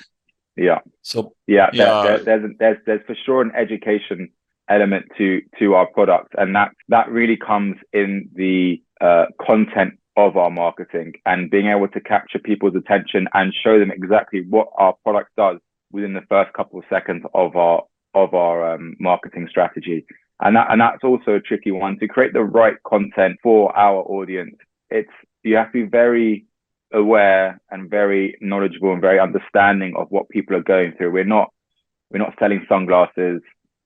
Yeah. 0.56 0.78
So 1.02 1.34
yeah, 1.46 1.68
yeah. 1.72 2.02
There, 2.02 2.18
there's 2.18 2.56
there's 2.58 2.78
there's 2.86 3.06
for 3.06 3.14
sure 3.26 3.42
an 3.42 3.52
education 3.54 4.30
element 4.68 5.06
to 5.18 5.40
to 5.58 5.74
our 5.74 5.86
product, 5.86 6.34
and 6.38 6.54
that 6.54 6.70
that 6.88 7.10
really 7.10 7.36
comes 7.36 7.76
in 7.92 8.28
the 8.34 8.82
uh, 9.00 9.26
content 9.40 9.94
of 10.16 10.36
our 10.36 10.50
marketing 10.50 11.12
and 11.26 11.50
being 11.50 11.66
able 11.66 11.88
to 11.88 12.00
capture 12.00 12.38
people's 12.38 12.76
attention 12.76 13.26
and 13.34 13.52
show 13.52 13.78
them 13.78 13.90
exactly 13.90 14.44
what 14.48 14.68
our 14.78 14.94
product 15.02 15.30
does 15.36 15.58
within 15.90 16.14
the 16.14 16.22
first 16.28 16.52
couple 16.52 16.78
of 16.78 16.84
seconds 16.88 17.24
of 17.34 17.56
our 17.56 17.82
of 18.14 18.32
our 18.34 18.74
um, 18.74 18.94
marketing 19.00 19.46
strategy. 19.50 20.04
And 20.40 20.56
that 20.56 20.68
and 20.70 20.80
that's 20.80 21.04
also 21.04 21.34
a 21.34 21.40
tricky 21.40 21.70
one 21.70 21.98
to 21.98 22.08
create 22.08 22.32
the 22.32 22.42
right 22.42 22.76
content 22.86 23.38
for 23.42 23.76
our 23.76 24.02
audience. 24.02 24.56
It's 24.90 25.10
you 25.42 25.56
have 25.56 25.72
to 25.72 25.84
be 25.84 25.88
very 25.88 26.46
aware 26.92 27.60
and 27.70 27.90
very 27.90 28.36
knowledgeable 28.40 28.92
and 28.92 29.00
very 29.00 29.18
understanding 29.18 29.94
of 29.96 30.06
what 30.10 30.28
people 30.28 30.56
are 30.56 30.62
going 30.62 30.92
through. 30.92 31.12
We're 31.12 31.24
not 31.24 31.52
we're 32.10 32.18
not 32.18 32.34
selling 32.38 32.64
sunglasses 32.68 33.40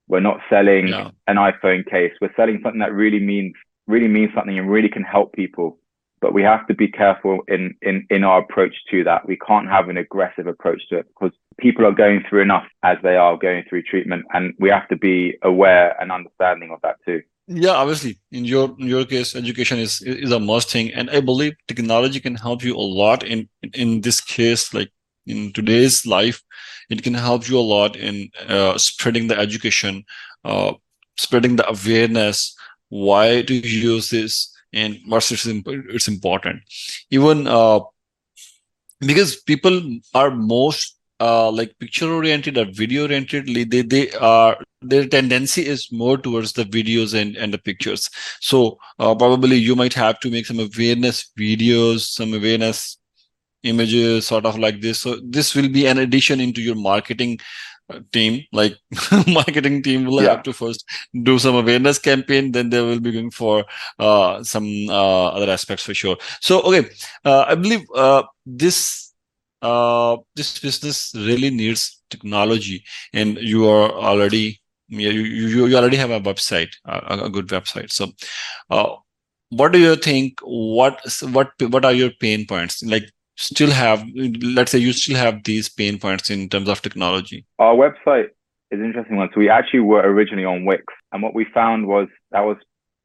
we're 0.09 0.21
not 0.21 0.41
selling 0.51 0.91
no. 0.91 1.13
an 1.27 1.37
iPhone 1.37 1.89
case. 1.89 2.13
We're 2.21 2.35
selling 2.37 2.61
something 2.63 2.81
that 2.81 2.93
really 2.93 3.21
means 3.21 3.55
really 3.87 4.09
means 4.09 4.31
something 4.35 4.59
and 4.59 4.71
really 4.71 4.89
can 4.89 5.03
help 5.03 5.33
people. 5.33 5.79
But 6.21 6.35
we 6.35 6.43
have 6.43 6.67
to 6.67 6.75
be 6.75 6.89
careful 6.89 7.41
in 7.47 7.75
in 7.83 8.07
in 8.11 8.25
our 8.25 8.41
approach 8.41 8.75
to 8.91 9.05
that. 9.05 9.27
We 9.27 9.37
can't 9.37 9.69
have 9.69 9.89
an 9.89 9.97
aggressive 9.97 10.47
approach 10.47 10.83
to 10.89 10.99
it 10.99 11.07
because 11.09 11.37
people 11.59 11.87
are 11.87 11.93
going 11.93 12.25
through 12.29 12.43
enough 12.43 12.65
as 12.83 12.99
they 13.03 13.17
are 13.17 13.37
going 13.37 13.65
through 13.69 13.83
treatment, 13.83 14.25
and 14.33 14.55
we 14.59 14.69
have 14.71 14.89
to 14.89 14.97
be 14.97 15.39
aware 15.43 16.01
and 16.01 16.11
understanding 16.11 16.71
of 16.73 16.81
that 16.83 16.97
too. 17.05 17.23
Yeah, 17.47 17.71
obviously, 17.71 18.19
in 18.33 18.45
your 18.45 18.75
in 18.79 18.89
your 18.89 19.05
case, 19.05 19.37
education 19.37 19.79
is 19.79 20.03
is 20.03 20.33
a 20.33 20.41
must 20.41 20.71
thing, 20.71 20.93
and 20.93 21.09
I 21.09 21.21
believe 21.21 21.55
technology 21.69 22.21
can 22.21 22.35
help 22.35 22.65
you 22.65 22.77
a 22.77 22.87
lot 23.03 23.23
in 23.23 23.49
in 23.73 24.01
this 24.01 24.21
case. 24.21 24.75
Like 24.75 24.91
in 25.29 25.53
today's 25.53 26.07
life, 26.07 26.43
it 26.91 27.03
can 27.03 27.15
help 27.15 27.49
you 27.49 27.59
a 27.59 27.61
lot 27.61 27.97
in 27.97 28.31
uh, 28.49 28.79
spreading 28.79 29.29
the 29.29 29.39
education, 29.39 30.05
uh, 30.45 30.73
spreading 31.17 31.57
the 31.57 31.69
awareness. 31.69 32.57
Why 32.89 33.43
to 33.43 33.55
use 33.55 34.11
this 34.11 34.55
and 34.73 34.99
what's 35.07 35.31
it's, 35.31 35.47
it's 35.47 36.09
important. 36.09 36.63
Even 37.11 37.47
uh, 37.47 37.81
because 39.01 39.37
people 39.37 39.99
are 40.15 40.31
most 40.31 40.99
uh, 41.21 41.51
like 41.51 41.79
picture 41.79 42.11
oriented 42.13 42.57
or 42.57 42.67
video 42.67 43.03
oriented 43.03 43.47
they 43.71 43.83
they 43.83 44.11
are 44.13 44.57
their 44.83 45.07
tendency 45.07 45.67
is 45.67 45.91
more 45.91 46.17
towards 46.17 46.53
the 46.53 46.65
videos 46.65 47.13
and 47.21 47.37
and 47.37 47.53
the 47.53 47.59
pictures 47.59 48.09
so 48.41 48.79
uh, 49.01 49.15
probably 49.15 49.57
you 49.57 49.75
might 49.75 49.95
have 49.95 50.21
to 50.21 50.31
make 50.31 50.47
some 50.47 50.61
awareness 50.61 51.33
videos 51.37 52.03
some 52.03 52.33
awareness 52.35 52.98
images 53.63 54.27
sort 54.27 54.47
of 54.47 54.59
like 54.59 54.81
this. 54.81 55.01
So 55.01 55.19
this 55.23 55.55
will 55.55 55.69
be 55.69 55.87
an 55.87 55.99
addition 55.99 56.41
into 56.41 56.61
your 56.61 56.77
marketing 56.77 57.39
team 58.13 58.45
like 58.53 58.75
marketing 59.27 59.83
team 59.83 60.05
will 60.05 60.23
yeah. 60.23 60.31
have 60.31 60.43
to 60.43 60.53
first 60.53 60.85
do 61.23 61.39
some 61.39 61.55
awareness 61.55 61.99
campaign 61.99 62.53
then 62.53 62.69
they 62.69 62.83
will 62.83 63.01
be 63.01 63.11
going 63.11 63.31
for 63.31 63.65
uh, 63.99 64.43
some 64.43 64.67
uh, 64.91 65.29
other 65.29 65.51
aspects 65.51 65.85
for 65.85 65.95
sure. 65.95 66.17
So 66.41 66.61
okay 66.63 66.89
uh, 67.25 67.47
i 67.49 67.55
believe 67.55 67.87
uh, 67.95 68.25
this 68.45 69.15
uh, 69.63 70.17
this 70.37 70.59
business 70.59 71.13
really 71.15 71.51
needs 71.51 72.03
technology 72.11 72.85
and 73.13 73.39
you 73.39 73.67
are 73.69 73.91
already 73.93 74.61
you, 74.89 75.11
you, 75.11 75.67
you 75.67 75.77
already 75.77 75.97
have 75.97 76.11
a 76.11 76.21
website 76.21 76.71
a, 76.87 77.25
a 77.25 77.31
good 77.31 77.49
website. 77.49 77.91
So 77.91 78.09
uh, 78.71 78.97
what 79.51 79.73
do 79.73 79.79
you 79.79 79.97
think 79.97 80.39
what 80.43 81.01
what 81.31 81.51
what 81.61 81.85
are 81.85 81.93
your 81.93 82.11
pain 82.21 82.47
points? 82.47 82.83
Like 82.83 83.11
still 83.39 83.71
have 83.71 84.05
let's 84.43 84.73
say 84.73 84.79
you 84.79 84.93
still 84.93 85.17
have 85.17 85.45
these 85.45 85.69
pain 85.69 85.99
points 85.99 86.29
in 86.29 86.49
terms 86.49 86.69
of 86.69 86.83
technology. 86.83 87.47
Our 87.61 87.75
website 87.75 88.31
is 88.71 88.81
an 88.81 88.85
interesting 88.85 89.17
one 89.17 89.31
so 89.33 89.39
we 89.39 89.49
actually 89.49 89.81
were 89.81 90.01
originally 90.01 90.45
on 90.45 90.65
wix 90.65 90.85
and 91.13 91.23
what 91.23 91.35
we 91.35 91.47
found 91.55 91.87
was 91.87 92.09
that 92.33 92.41
was 92.41 92.57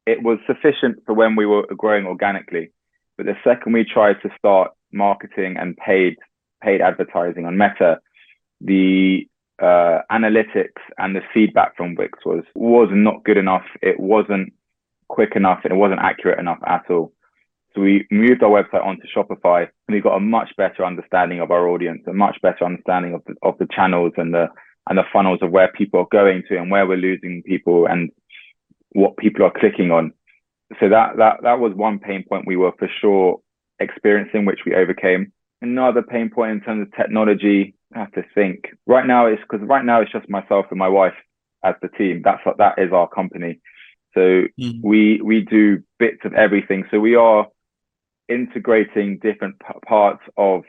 it 0.06 0.22
was 0.22 0.38
sufficient 0.46 0.98
for 1.06 1.14
when 1.14 1.36
we 1.36 1.46
were 1.46 1.66
growing 1.76 2.04
organically. 2.04 2.70
But 3.16 3.26
the 3.26 3.36
second 3.44 3.72
we 3.72 3.84
tried 3.84 4.16
to 4.22 4.30
start 4.36 4.72
marketing 4.92 5.56
and 5.56 5.76
paid 5.76 6.16
paid 6.62 6.80
advertising 6.80 7.46
on 7.46 7.56
meta 7.56 8.00
the 8.60 9.28
uh, 9.62 10.00
analytics 10.10 10.82
and 10.98 11.14
the 11.14 11.20
feedback 11.32 11.76
from 11.76 11.94
wix 11.94 12.18
was 12.26 12.42
was 12.56 12.88
not 12.92 13.22
good 13.22 13.36
enough. 13.36 13.64
It 13.82 14.00
wasn't 14.00 14.52
quick 15.06 15.36
enough. 15.36 15.60
And 15.62 15.72
it 15.72 15.76
wasn't 15.76 16.00
accurate 16.00 16.40
enough 16.40 16.58
at 16.66 16.90
all 16.90 17.12
so 17.74 17.80
we 17.80 18.06
moved 18.10 18.42
our 18.42 18.50
website 18.62 18.84
onto 18.84 19.06
Shopify 19.14 19.62
and 19.88 19.94
we 19.94 20.00
got 20.00 20.16
a 20.16 20.20
much 20.20 20.50
better 20.56 20.84
understanding 20.84 21.40
of 21.40 21.50
our 21.50 21.68
audience, 21.68 22.02
a 22.06 22.12
much 22.12 22.36
better 22.40 22.64
understanding 22.64 23.14
of 23.14 23.22
the, 23.26 23.34
of 23.42 23.58
the 23.58 23.66
channels 23.74 24.12
and 24.16 24.32
the, 24.32 24.46
and 24.88 24.96
the 24.96 25.02
funnels 25.12 25.40
of 25.42 25.50
where 25.50 25.72
people 25.72 26.00
are 26.00 26.06
going 26.12 26.44
to 26.48 26.56
and 26.56 26.70
where 26.70 26.86
we're 26.86 26.96
losing 26.96 27.42
people 27.44 27.86
and 27.86 28.10
what 28.92 29.16
people 29.16 29.44
are 29.44 29.52
clicking 29.58 29.90
on. 29.90 30.12
So 30.78 30.88
that, 30.88 31.16
that, 31.16 31.38
that 31.42 31.58
was 31.58 31.72
one 31.74 31.98
pain 31.98 32.24
point 32.28 32.46
we 32.46 32.56
were 32.56 32.72
for 32.78 32.88
sure 33.00 33.40
experiencing, 33.80 34.44
which 34.44 34.60
we 34.64 34.74
overcame. 34.74 35.32
Another 35.60 36.02
pain 36.02 36.30
point 36.30 36.52
in 36.52 36.60
terms 36.60 36.82
of 36.82 36.96
technology, 36.96 37.74
I 37.94 38.00
have 38.00 38.12
to 38.12 38.22
think 38.34 38.66
right 38.86 39.06
now 39.06 39.26
it's 39.26 39.42
because 39.42 39.66
right 39.66 39.84
now 39.84 40.00
it's 40.00 40.12
just 40.12 40.28
myself 40.28 40.66
and 40.70 40.78
my 40.78 40.88
wife 40.88 41.14
as 41.64 41.74
the 41.82 41.88
team. 41.88 42.22
That's 42.24 42.44
what 42.44 42.58
that 42.58 42.78
is 42.78 42.92
our 42.92 43.08
company. 43.08 43.60
So 44.12 44.20
mm-hmm. 44.60 44.86
we 44.86 45.20
we 45.22 45.40
do 45.40 45.82
bits 45.98 46.20
of 46.24 46.34
everything. 46.34 46.84
So 46.90 47.00
we 47.00 47.16
are 47.16 47.46
integrating 48.28 49.18
different 49.18 49.58
p- 49.60 49.78
parts 49.86 50.22
of 50.36 50.62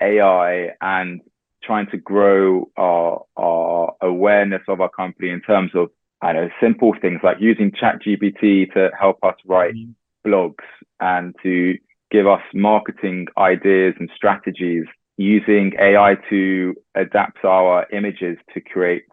AI 0.00 0.70
and 0.80 1.20
trying 1.62 1.86
to 1.90 1.96
grow 1.96 2.68
our, 2.76 3.22
our 3.36 3.94
awareness 4.00 4.62
of 4.68 4.80
our 4.80 4.90
company 4.90 5.30
in 5.30 5.40
terms 5.40 5.72
of, 5.74 5.88
I 6.22 6.32
know, 6.32 6.48
simple 6.60 6.94
things 7.00 7.20
like 7.22 7.38
using 7.40 7.72
ChatGPT 7.72 8.72
to 8.74 8.90
help 8.98 9.18
us 9.22 9.34
write 9.46 9.74
mm-hmm. 9.74 10.30
blogs 10.30 10.64
and 11.00 11.34
to 11.42 11.76
give 12.10 12.26
us 12.26 12.42
marketing 12.54 13.26
ideas 13.36 13.94
and 13.98 14.10
strategies, 14.14 14.84
using 15.16 15.72
AI 15.80 16.16
to 16.30 16.74
adapt 16.94 17.44
our 17.44 17.86
images 17.92 18.36
to 18.54 18.60
create 18.60 19.04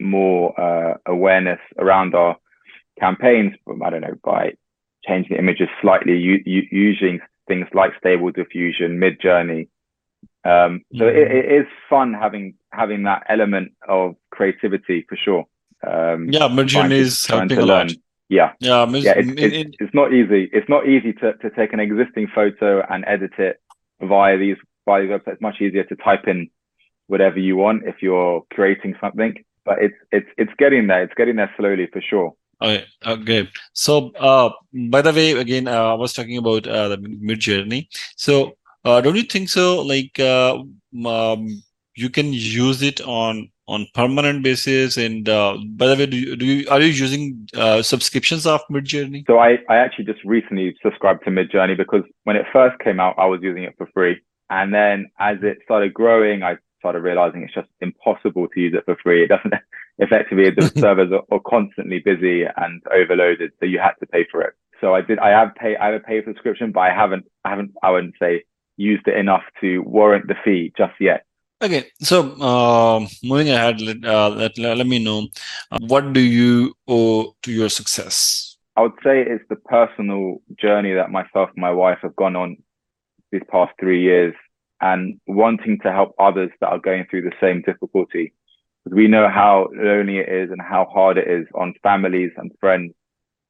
more 0.00 0.58
uh, 0.60 0.94
awareness 1.06 1.58
around 1.78 2.14
our 2.14 2.36
campaigns. 3.00 3.54
I 3.84 3.90
don't 3.90 4.02
know, 4.02 4.14
by 4.22 4.52
change 5.08 5.28
the 5.28 5.38
images 5.38 5.68
slightly 5.80 6.18
using 6.44 7.20
things 7.46 7.66
like 7.72 7.92
stable 7.98 8.30
diffusion, 8.30 8.98
Midjourney. 8.98 9.68
Um, 10.44 10.82
so 10.94 11.04
mm-hmm. 11.04 11.16
it, 11.16 11.44
it 11.44 11.60
is 11.60 11.66
fun 11.90 12.14
having 12.14 12.54
having 12.72 13.02
that 13.04 13.24
element 13.28 13.72
of 13.88 14.14
creativity 14.30 15.04
for 15.08 15.16
sure. 15.16 15.44
Um, 15.86 16.28
yeah, 16.28 16.48
Midjourney 16.48 16.92
is 16.92 17.26
helping 17.26 17.58
a 17.58 17.66
lot. 17.66 17.92
Yeah, 18.28 18.52
yeah, 18.60 18.86
yeah. 18.90 19.14
It's, 19.16 19.30
it, 19.30 19.52
it's, 19.52 19.76
it's, 19.80 19.94
not 19.94 20.12
easy. 20.12 20.50
It's 20.52 20.68
not 20.68 20.86
easy 20.86 21.12
to, 21.14 21.32
to 21.34 21.50
take 21.50 21.72
an 21.72 21.80
existing 21.80 22.28
photo 22.34 22.84
and 22.88 23.04
edit 23.06 23.32
it 23.38 23.60
via 24.00 24.36
these 24.36 24.56
via 24.84 25.02
these 25.02 25.10
websites. 25.10 25.32
It's 25.34 25.42
much 25.42 25.60
easier 25.60 25.84
to 25.84 25.96
type 25.96 26.28
in 26.28 26.50
whatever 27.06 27.38
you 27.38 27.56
want 27.56 27.84
if 27.86 27.96
you're 28.02 28.42
creating 28.52 28.94
something. 29.00 29.34
But 29.64 29.78
it's 29.80 29.94
it's 30.12 30.28
it's 30.36 30.52
getting 30.58 30.86
there. 30.88 31.02
It's 31.02 31.14
getting 31.14 31.36
there 31.36 31.52
slowly 31.56 31.88
for 31.92 32.02
sure. 32.02 32.34
Okay, 32.60 32.84
okay. 33.06 33.48
So, 33.72 34.10
uh, 34.16 34.50
by 34.90 35.02
the 35.02 35.12
way, 35.12 35.32
again, 35.32 35.68
uh, 35.68 35.92
I 35.92 35.94
was 35.94 36.12
talking 36.12 36.38
about 36.38 36.66
uh, 36.66 36.88
the 36.88 36.98
Midjourney. 36.98 37.88
So, 38.16 38.56
uh, 38.84 39.00
don't 39.00 39.16
you 39.16 39.22
think 39.22 39.48
so? 39.48 39.82
Like, 39.82 40.18
uh, 40.18 40.58
um, 41.06 41.62
you 41.94 42.10
can 42.10 42.32
use 42.32 42.82
it 42.82 43.00
on 43.00 43.50
on 43.68 43.86
permanent 43.94 44.42
basis. 44.42 44.96
And 44.96 45.28
uh, 45.28 45.58
by 45.76 45.86
the 45.86 45.96
way, 45.96 46.06
do 46.06 46.16
you, 46.16 46.36
do 46.36 46.46
you 46.46 46.68
are 46.70 46.80
you 46.80 46.88
using 46.88 47.48
uh, 47.54 47.82
subscriptions 47.82 48.46
of 48.46 48.60
Midjourney? 48.70 49.24
So 49.26 49.38
I 49.38 49.58
I 49.68 49.76
actually 49.76 50.06
just 50.06 50.24
recently 50.24 50.74
subscribed 50.82 51.24
to 51.24 51.30
Midjourney 51.30 51.76
because 51.76 52.02
when 52.24 52.36
it 52.36 52.46
first 52.52 52.78
came 52.80 52.98
out, 52.98 53.14
I 53.18 53.26
was 53.26 53.40
using 53.42 53.64
it 53.64 53.74
for 53.76 53.88
free, 53.94 54.16
and 54.50 54.74
then 54.74 55.10
as 55.20 55.36
it 55.42 55.58
started 55.64 55.94
growing, 55.94 56.42
I 56.42 56.56
started 56.80 57.00
realizing 57.00 57.42
it's 57.42 57.54
just 57.54 57.68
impossible 57.80 58.48
to 58.48 58.60
use 58.60 58.74
it 58.74 58.84
for 58.84 58.96
free. 59.02 59.24
It 59.24 59.28
doesn't 59.28 59.54
effectively 59.98 60.50
the 60.50 60.68
servers 60.80 61.12
are, 61.12 61.22
are, 61.30 61.40
constantly 61.40 61.98
busy 61.98 62.44
and 62.56 62.82
overloaded, 62.92 63.52
so 63.58 63.66
you 63.66 63.78
had 63.78 63.94
to 64.00 64.06
pay 64.06 64.26
for 64.30 64.42
it. 64.42 64.54
So 64.80 64.94
I 64.94 65.00
did. 65.02 65.18
I 65.18 65.30
have 65.30 65.54
pay. 65.54 65.76
I 65.76 65.86
have 65.86 65.94
a 65.94 66.00
paid 66.00 66.24
subscription, 66.24 66.72
but 66.72 66.80
I 66.80 66.90
haven't. 66.94 67.24
I 67.44 67.50
haven't. 67.50 67.72
I 67.82 67.90
wouldn't 67.90 68.14
say 68.20 68.44
used 68.76 69.06
it 69.08 69.16
enough 69.16 69.42
to 69.60 69.80
warrant 69.80 70.28
the 70.28 70.36
fee 70.44 70.72
just 70.76 70.94
yet. 71.00 71.24
Okay, 71.60 71.90
so 72.00 72.40
uh, 72.40 73.04
moving 73.24 73.50
ahead, 73.50 73.80
let, 73.80 74.04
uh, 74.04 74.28
let, 74.28 74.56
let, 74.56 74.86
me 74.86 75.02
know 75.02 75.26
uh, 75.72 75.78
what 75.80 76.12
do 76.12 76.20
you 76.20 76.72
owe 76.86 77.34
to 77.42 77.50
your 77.50 77.68
success? 77.68 78.56
I 78.76 78.82
would 78.82 78.92
say 79.02 79.22
it's 79.22 79.42
the 79.48 79.56
personal 79.56 80.40
journey 80.56 80.94
that 80.94 81.10
myself 81.10 81.50
and 81.52 81.60
my 81.60 81.72
wife 81.72 81.98
have 82.02 82.14
gone 82.14 82.36
on 82.36 82.58
these 83.32 83.42
past 83.50 83.72
three 83.80 84.00
years 84.00 84.34
and 84.80 85.20
wanting 85.26 85.80
to 85.82 85.90
help 85.90 86.14
others 86.20 86.50
that 86.60 86.68
are 86.68 86.78
going 86.78 87.06
through 87.10 87.22
the 87.22 87.32
same 87.40 87.62
difficulty. 87.62 88.32
We 88.90 89.08
know 89.08 89.28
how 89.28 89.68
lonely 89.74 90.18
it 90.18 90.28
is 90.28 90.50
and 90.50 90.60
how 90.60 90.86
hard 90.92 91.18
it 91.18 91.28
is 91.28 91.46
on 91.54 91.74
families 91.82 92.30
and 92.36 92.50
friends, 92.60 92.94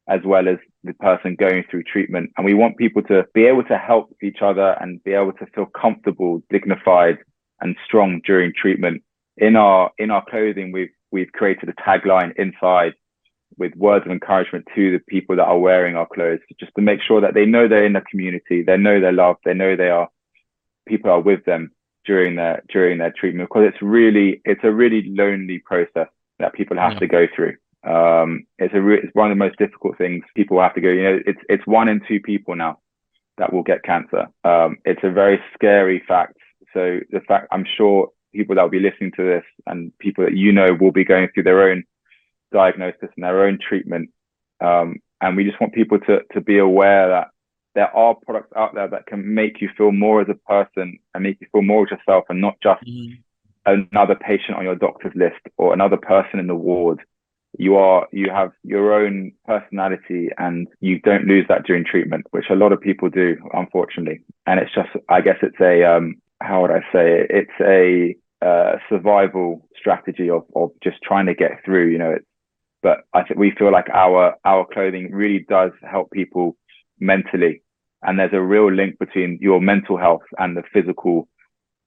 as 0.09 0.21
well 0.25 0.49
as 0.49 0.59
the 0.85 0.95
person 0.95 1.37
going 1.38 1.64
through 1.71 1.85
treatment. 1.85 2.30
And 2.37 2.45
we 2.45 2.54
want 2.54 2.76
people 2.76 3.02
to 3.04 3.25
be 3.35 3.45
able 3.45 3.64
to 3.64 3.78
help 3.78 4.14
each 4.23 4.38
other 4.42 4.76
and 4.80 5.02
be 5.04 5.12
able 5.12 5.33
to 5.35 5.47
feel 5.54 5.66
comfortable, 5.66 6.42
dignified, 6.50 7.18
and 7.61 7.76
strong 7.85 8.21
during 8.25 8.52
treatment. 8.57 9.02
In 9.37 9.57
our 9.57 9.90
in 9.99 10.11
our 10.11 10.25
clothing, 10.25 10.73
we've 10.73 10.90
we've 11.12 11.33
created 11.33 11.68
a 11.68 11.75
tagline 11.75 12.33
inside 12.37 12.95
with 13.57 13.75
words 13.76 14.07
of 14.07 14.12
encouragement 14.12 14.64
to 14.75 14.92
the 14.92 15.00
people 15.09 15.37
that 15.37 15.45
are 15.45 15.59
wearing 15.59 15.97
our 15.97 16.07
clothes, 16.07 16.40
just 16.61 16.73
to 16.76 16.83
make 16.83 17.00
sure 17.02 17.21
that 17.21 17.35
they 17.35 17.45
know 17.45 17.66
they're 17.66 17.85
in 17.85 17.95
the 17.95 18.00
community, 18.02 18.62
they 18.62 18.76
know 18.76 19.00
they're 19.00 19.12
loved, 19.12 19.40
they 19.45 19.54
know 19.54 19.76
they 19.76 19.90
are 19.90 20.09
people 20.87 21.11
are 21.11 21.21
with 21.21 21.45
them 21.45 21.71
during 22.08 22.36
their 22.36 22.62
during 22.72 22.98
their 22.98 23.12
treatment 23.12 23.48
because 23.48 23.68
it's 23.68 23.82
really 23.82 24.40
it's 24.44 24.64
a 24.64 24.72
really 24.72 25.02
lonely 25.10 25.58
process 25.58 26.08
that 26.38 26.54
people 26.54 26.76
have 26.76 26.94
yeah. 26.94 26.98
to 27.00 27.06
go 27.06 27.26
through. 27.36 27.54
Um, 27.84 28.46
it's 28.58 28.74
a 28.74 28.80
re- 28.80 29.00
it's 29.02 29.14
one 29.14 29.30
of 29.30 29.36
the 29.36 29.44
most 29.44 29.58
difficult 29.58 29.98
things 29.98 30.24
people 30.34 30.60
have 30.60 30.74
to 30.74 30.80
go. 30.80 30.88
You 30.88 31.02
know, 31.02 31.18
it's 31.26 31.38
it's 31.48 31.66
one 31.66 31.88
in 31.88 32.00
two 32.08 32.18
people 32.20 32.56
now 32.56 32.78
that 33.36 33.52
will 33.52 33.62
get 33.62 33.84
cancer. 33.84 34.26
Um, 34.42 34.78
it's 34.84 35.04
a 35.04 35.10
very 35.10 35.38
scary 35.54 36.02
fact. 36.08 36.38
So 36.72 36.98
the 37.10 37.20
fact 37.28 37.48
I'm 37.52 37.66
sure 37.76 38.08
people 38.34 38.54
that 38.56 38.62
will 38.62 38.70
be 38.70 38.80
listening 38.80 39.12
to 39.16 39.24
this 39.24 39.44
and 39.66 39.92
people 39.98 40.24
that 40.24 40.36
you 40.36 40.50
know 40.50 40.68
will 40.80 40.92
be 40.92 41.04
going 41.04 41.28
through 41.28 41.44
their 41.44 41.70
own 41.70 41.84
diagnosis 42.52 43.10
and 43.16 43.24
their 43.24 43.44
own 43.44 43.58
treatment. 43.60 44.08
Um, 44.60 44.96
and 45.20 45.36
we 45.36 45.44
just 45.44 45.60
want 45.60 45.74
people 45.74 45.98
to 46.00 46.20
to 46.32 46.40
be 46.40 46.58
aware 46.58 47.08
that 47.08 47.28
there 47.78 47.97
are 47.97 48.16
products 48.26 48.50
out 48.56 48.75
there 48.75 48.88
that 48.88 49.06
can 49.06 49.35
make 49.37 49.61
you 49.61 49.68
feel 49.78 49.92
more 49.92 50.20
as 50.20 50.26
a 50.28 50.35
person 50.50 50.99
and 51.14 51.23
make 51.23 51.40
you 51.40 51.47
feel 51.52 51.62
more 51.62 51.85
as 51.85 51.90
yourself 51.92 52.25
and 52.28 52.40
not 52.40 52.56
just 52.61 52.85
mm. 52.85 53.16
another 53.66 54.16
patient 54.16 54.56
on 54.56 54.64
your 54.64 54.75
doctor's 54.75 55.12
list 55.14 55.38
or 55.58 55.73
another 55.73 55.97
person 55.97 56.40
in 56.40 56.49
the 56.49 56.56
ward. 56.56 56.99
You 57.56 57.76
are, 57.76 58.08
you 58.11 58.30
have 58.30 58.50
your 58.64 58.92
own 58.92 59.30
personality 59.47 60.28
and 60.38 60.66
you 60.80 60.99
don't 60.99 61.26
lose 61.26 61.47
that 61.49 61.66
during 61.66 61.85
treatment, 61.85 62.26
which 62.32 62.47
a 62.50 62.56
lot 62.56 62.73
of 62.73 62.80
people 62.80 63.11
do, 63.11 63.37
unfortunately. 63.52 64.23
And 64.49 64.58
it's 64.58 64.75
just, 64.75 64.88
I 65.08 65.20
guess 65.20 65.37
it's 65.40 65.61
a, 65.61 65.85
um, 65.85 66.16
how 66.40 66.62
would 66.62 66.73
I 66.73 66.80
say 66.92 67.20
it? 67.20 67.30
It's 67.30 67.61
a, 67.61 68.16
uh, 68.44 68.78
survival 68.88 69.64
strategy 69.78 70.28
of, 70.28 70.42
of 70.56 70.73
just 70.82 70.97
trying 71.04 71.26
to 71.26 71.35
get 71.35 71.64
through, 71.64 71.90
you 71.90 71.99
know, 71.99 72.11
it's, 72.11 72.26
but 72.82 73.02
I 73.14 73.23
think 73.23 73.38
we 73.38 73.52
feel 73.56 73.70
like 73.70 73.88
our, 73.90 74.35
our 74.44 74.66
clothing 74.66 75.12
really 75.12 75.47
does 75.49 75.70
help 75.88 76.11
people 76.11 76.56
mentally. 76.99 77.62
And 78.02 78.18
there's 78.18 78.32
a 78.32 78.40
real 78.40 78.72
link 78.72 78.98
between 78.98 79.38
your 79.40 79.60
mental 79.60 79.96
health 79.96 80.22
and 80.38 80.56
the 80.56 80.62
physical 80.72 81.28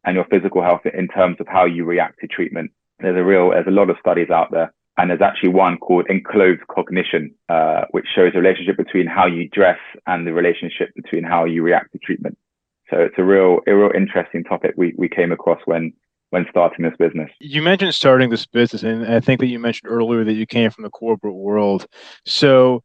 and 0.03 0.15
your 0.15 0.25
physical 0.25 0.61
health 0.61 0.81
in 0.85 1.07
terms 1.07 1.37
of 1.39 1.47
how 1.47 1.65
you 1.65 1.85
react 1.85 2.19
to 2.19 2.27
treatment. 2.27 2.71
There's 2.99 3.17
a 3.17 3.23
real, 3.23 3.51
there's 3.51 3.67
a 3.67 3.71
lot 3.71 3.89
of 3.89 3.97
studies 3.99 4.29
out 4.29 4.51
there. 4.51 4.73
And 4.97 5.09
there's 5.09 5.21
actually 5.21 5.49
one 5.49 5.77
called 5.77 6.05
enclothed 6.09 6.67
Cognition, 6.67 7.33
uh, 7.49 7.85
which 7.91 8.05
shows 8.13 8.33
a 8.35 8.39
relationship 8.39 8.77
between 8.77 9.07
how 9.07 9.25
you 9.25 9.47
dress 9.49 9.79
and 10.05 10.27
the 10.27 10.33
relationship 10.33 10.89
between 10.95 11.23
how 11.23 11.45
you 11.45 11.63
react 11.63 11.93
to 11.93 11.99
treatment. 11.99 12.37
So 12.89 12.97
it's 12.97 13.15
a 13.17 13.23
real, 13.23 13.59
a 13.67 13.73
real 13.73 13.91
interesting 13.95 14.43
topic 14.43 14.73
we, 14.75 14.93
we 14.97 15.07
came 15.07 15.31
across 15.31 15.59
when 15.65 15.93
when 16.31 16.45
starting 16.49 16.83
this 16.83 16.95
business. 16.97 17.29
You 17.39 17.61
mentioned 17.61 17.93
starting 17.93 18.29
this 18.29 18.45
business, 18.45 18.83
and 18.83 19.05
I 19.05 19.19
think 19.19 19.41
that 19.41 19.47
you 19.47 19.59
mentioned 19.59 19.91
earlier 19.91 20.23
that 20.23 20.33
you 20.33 20.45
came 20.45 20.71
from 20.71 20.83
the 20.83 20.89
corporate 20.89 21.35
world. 21.35 21.85
So, 22.25 22.83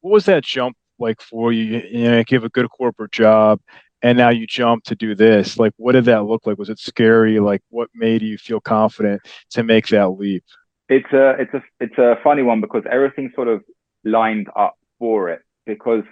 what 0.00 0.10
was 0.12 0.24
that 0.26 0.44
jump 0.44 0.76
like 0.98 1.20
for 1.20 1.52
you? 1.52 1.82
You 1.90 2.10
know, 2.10 2.22
give 2.24 2.44
a 2.44 2.48
good 2.48 2.68
corporate 2.70 3.12
job, 3.12 3.60
and 4.02 4.18
now 4.18 4.30
you 4.30 4.46
jump 4.46 4.84
to 4.84 4.94
do 4.94 5.14
this. 5.14 5.58
Like, 5.58 5.72
what 5.76 5.92
did 5.92 6.06
that 6.06 6.24
look 6.24 6.46
like? 6.46 6.58
Was 6.58 6.68
it 6.68 6.78
scary? 6.78 7.40
Like, 7.40 7.62
what 7.70 7.90
made 7.94 8.22
you 8.22 8.38
feel 8.38 8.60
confident 8.60 9.22
to 9.50 9.62
make 9.62 9.88
that 9.88 10.08
leap? 10.08 10.44
It's 10.88 11.12
a 11.12 11.36
it's 11.38 11.54
a 11.54 11.62
it's 11.80 11.98
a 11.98 12.16
funny 12.22 12.42
one 12.42 12.60
because 12.60 12.84
everything 12.90 13.30
sort 13.34 13.48
of 13.48 13.62
lined 14.04 14.48
up 14.56 14.76
for 14.98 15.28
it 15.30 15.42
because 15.66 16.04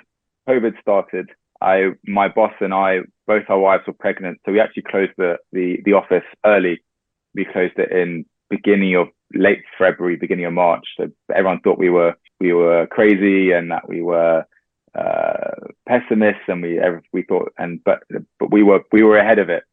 COVID 0.49 0.81
started. 0.81 1.31
I 1.61 1.93
my 2.07 2.29
boss 2.29 2.53
and 2.61 2.75
I 2.75 3.01
both 3.27 3.45
our 3.49 3.59
wives 3.59 3.85
were 3.87 3.95
pregnant, 3.95 4.41
so 4.45 4.53
we 4.53 4.61
actually 4.61 4.83
closed 4.83 5.13
the 5.17 5.39
the 5.53 5.81
the 5.85 5.95
office 5.95 6.25
early. 6.45 6.83
We 7.35 7.47
closed 7.47 7.79
it 7.79 7.91
in 7.91 8.27
beginning 8.51 8.97
of 8.97 9.09
late 9.35 9.63
February, 9.79 10.17
beginning 10.17 10.45
of 10.45 10.53
March. 10.53 10.87
So 10.97 11.09
everyone 11.35 11.61
thought 11.61 11.79
we 11.79 11.91
were 11.91 12.15
we 12.41 12.53
were 12.53 12.87
crazy 12.89 13.53
and 13.53 13.71
that 13.71 13.89
we 13.89 14.03
were 14.03 14.45
uh, 14.97 15.67
pessimists, 15.87 16.43
and 16.49 16.63
we 16.63 16.81
we 17.13 17.23
thought 17.23 17.53
and 17.59 17.83
but 17.85 18.03
but 18.39 18.51
we 18.51 18.63
were 18.63 18.83
we 18.93 19.03
were 19.03 19.19
ahead 19.19 19.39
of 19.39 19.49
it. 19.49 19.65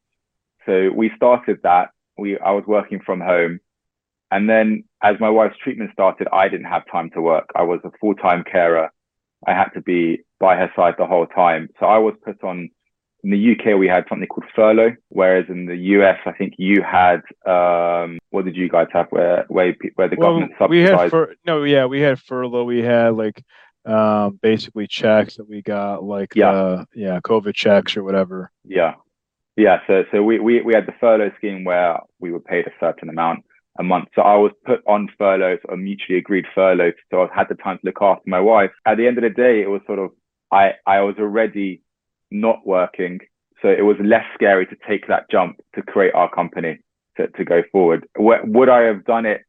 So 0.65 0.89
we 0.93 1.11
started 1.15 1.59
that. 1.63 1.91
We 2.17 2.37
I 2.39 2.51
was 2.51 2.65
working 2.67 2.99
from 2.99 3.21
home, 3.21 3.59
and 4.31 4.49
then 4.49 4.83
as 5.01 5.19
my 5.19 5.29
wife's 5.29 5.57
treatment 5.57 5.91
started, 5.93 6.27
I 6.31 6.47
didn't 6.49 6.67
have 6.67 6.83
time 6.91 7.09
to 7.11 7.21
work. 7.21 7.49
I 7.55 7.63
was 7.63 7.79
a 7.83 7.91
full 7.99 8.15
time 8.15 8.43
carer. 8.43 8.91
I 9.47 9.53
had 9.53 9.69
to 9.69 9.81
be 9.81 10.23
by 10.39 10.55
her 10.55 10.71
side 10.75 10.95
the 10.97 11.05
whole 11.05 11.27
time. 11.27 11.69
So 11.79 11.85
I 11.85 11.97
was 11.97 12.15
put 12.23 12.43
on 12.43 12.69
in 13.23 13.31
the 13.31 13.51
UK, 13.53 13.79
we 13.79 13.87
had 13.87 14.03
something 14.09 14.27
called 14.27 14.45
furlough, 14.53 14.95
whereas 15.07 15.45
in 15.47 15.65
the 15.65 15.77
US, 15.77 16.19
I 16.25 16.33
think 16.33 16.55
you 16.57 16.83
had 16.83 17.21
um, 17.45 18.19
what 18.31 18.43
did 18.43 18.57
you 18.57 18.67
guys 18.67 18.87
have? 18.91 19.07
Where 19.11 19.45
where 19.47 19.73
where 19.95 20.09
the 20.09 20.17
well, 20.17 20.31
government 20.31 20.51
subsidized? 20.59 20.71
We 20.71 20.81
had 20.81 21.09
fur- 21.09 21.35
no, 21.45 21.63
yeah, 21.63 21.85
we 21.85 22.01
had 22.01 22.19
furlough. 22.19 22.65
We 22.65 22.81
had 22.81 23.15
like 23.15 23.41
um, 23.85 24.39
basically 24.41 24.87
checks 24.87 25.37
that 25.37 25.47
we 25.47 25.61
got, 25.61 26.03
like 26.03 26.35
yeah, 26.35 26.51
uh, 26.51 26.85
yeah, 26.95 27.19
COVID 27.21 27.53
checks 27.53 27.97
or 27.97 28.03
whatever. 28.03 28.51
Yeah, 28.65 28.95
yeah. 29.55 29.79
So 29.87 30.03
so 30.11 30.23
we 30.23 30.39
we 30.39 30.61
we 30.61 30.73
had 30.73 30.85
the 30.85 30.93
furlough 30.99 31.31
scheme 31.37 31.63
where 31.63 31.99
we 32.19 32.31
were 32.31 32.39
paid 32.39 32.67
a 32.67 32.71
certain 32.79 33.09
amount 33.09 33.43
a 33.79 33.83
month. 33.83 34.09
So 34.15 34.21
I 34.21 34.35
was 34.35 34.51
put 34.65 34.81
on 34.87 35.09
furlough, 35.17 35.57
a 35.69 35.77
mutually 35.77 36.17
agreed 36.17 36.45
furlough. 36.53 36.93
So 37.11 37.23
I 37.23 37.27
had 37.35 37.47
the 37.49 37.55
time 37.55 37.77
to 37.79 37.85
look 37.85 38.01
after 38.01 38.29
my 38.29 38.39
wife. 38.39 38.71
At 38.85 38.97
the 38.97 39.07
end 39.07 39.17
of 39.17 39.23
the 39.23 39.29
day, 39.29 39.61
it 39.61 39.69
was 39.69 39.81
sort 39.85 39.99
of 39.99 40.11
I 40.51 40.73
I 40.85 41.01
was 41.01 41.15
already 41.19 41.81
not 42.31 42.65
working. 42.65 43.19
So 43.61 43.69
it 43.69 43.83
was 43.83 43.95
less 44.03 44.25
scary 44.33 44.65
to 44.67 44.75
take 44.87 45.07
that 45.07 45.29
jump 45.31 45.59
to 45.75 45.81
create 45.81 46.13
our 46.13 46.29
company 46.29 46.79
to, 47.17 47.27
to 47.27 47.45
go 47.45 47.63
forward. 47.71 48.05
Would 48.17 48.69
I 48.69 48.81
have 48.81 49.05
done 49.05 49.25
it 49.25 49.41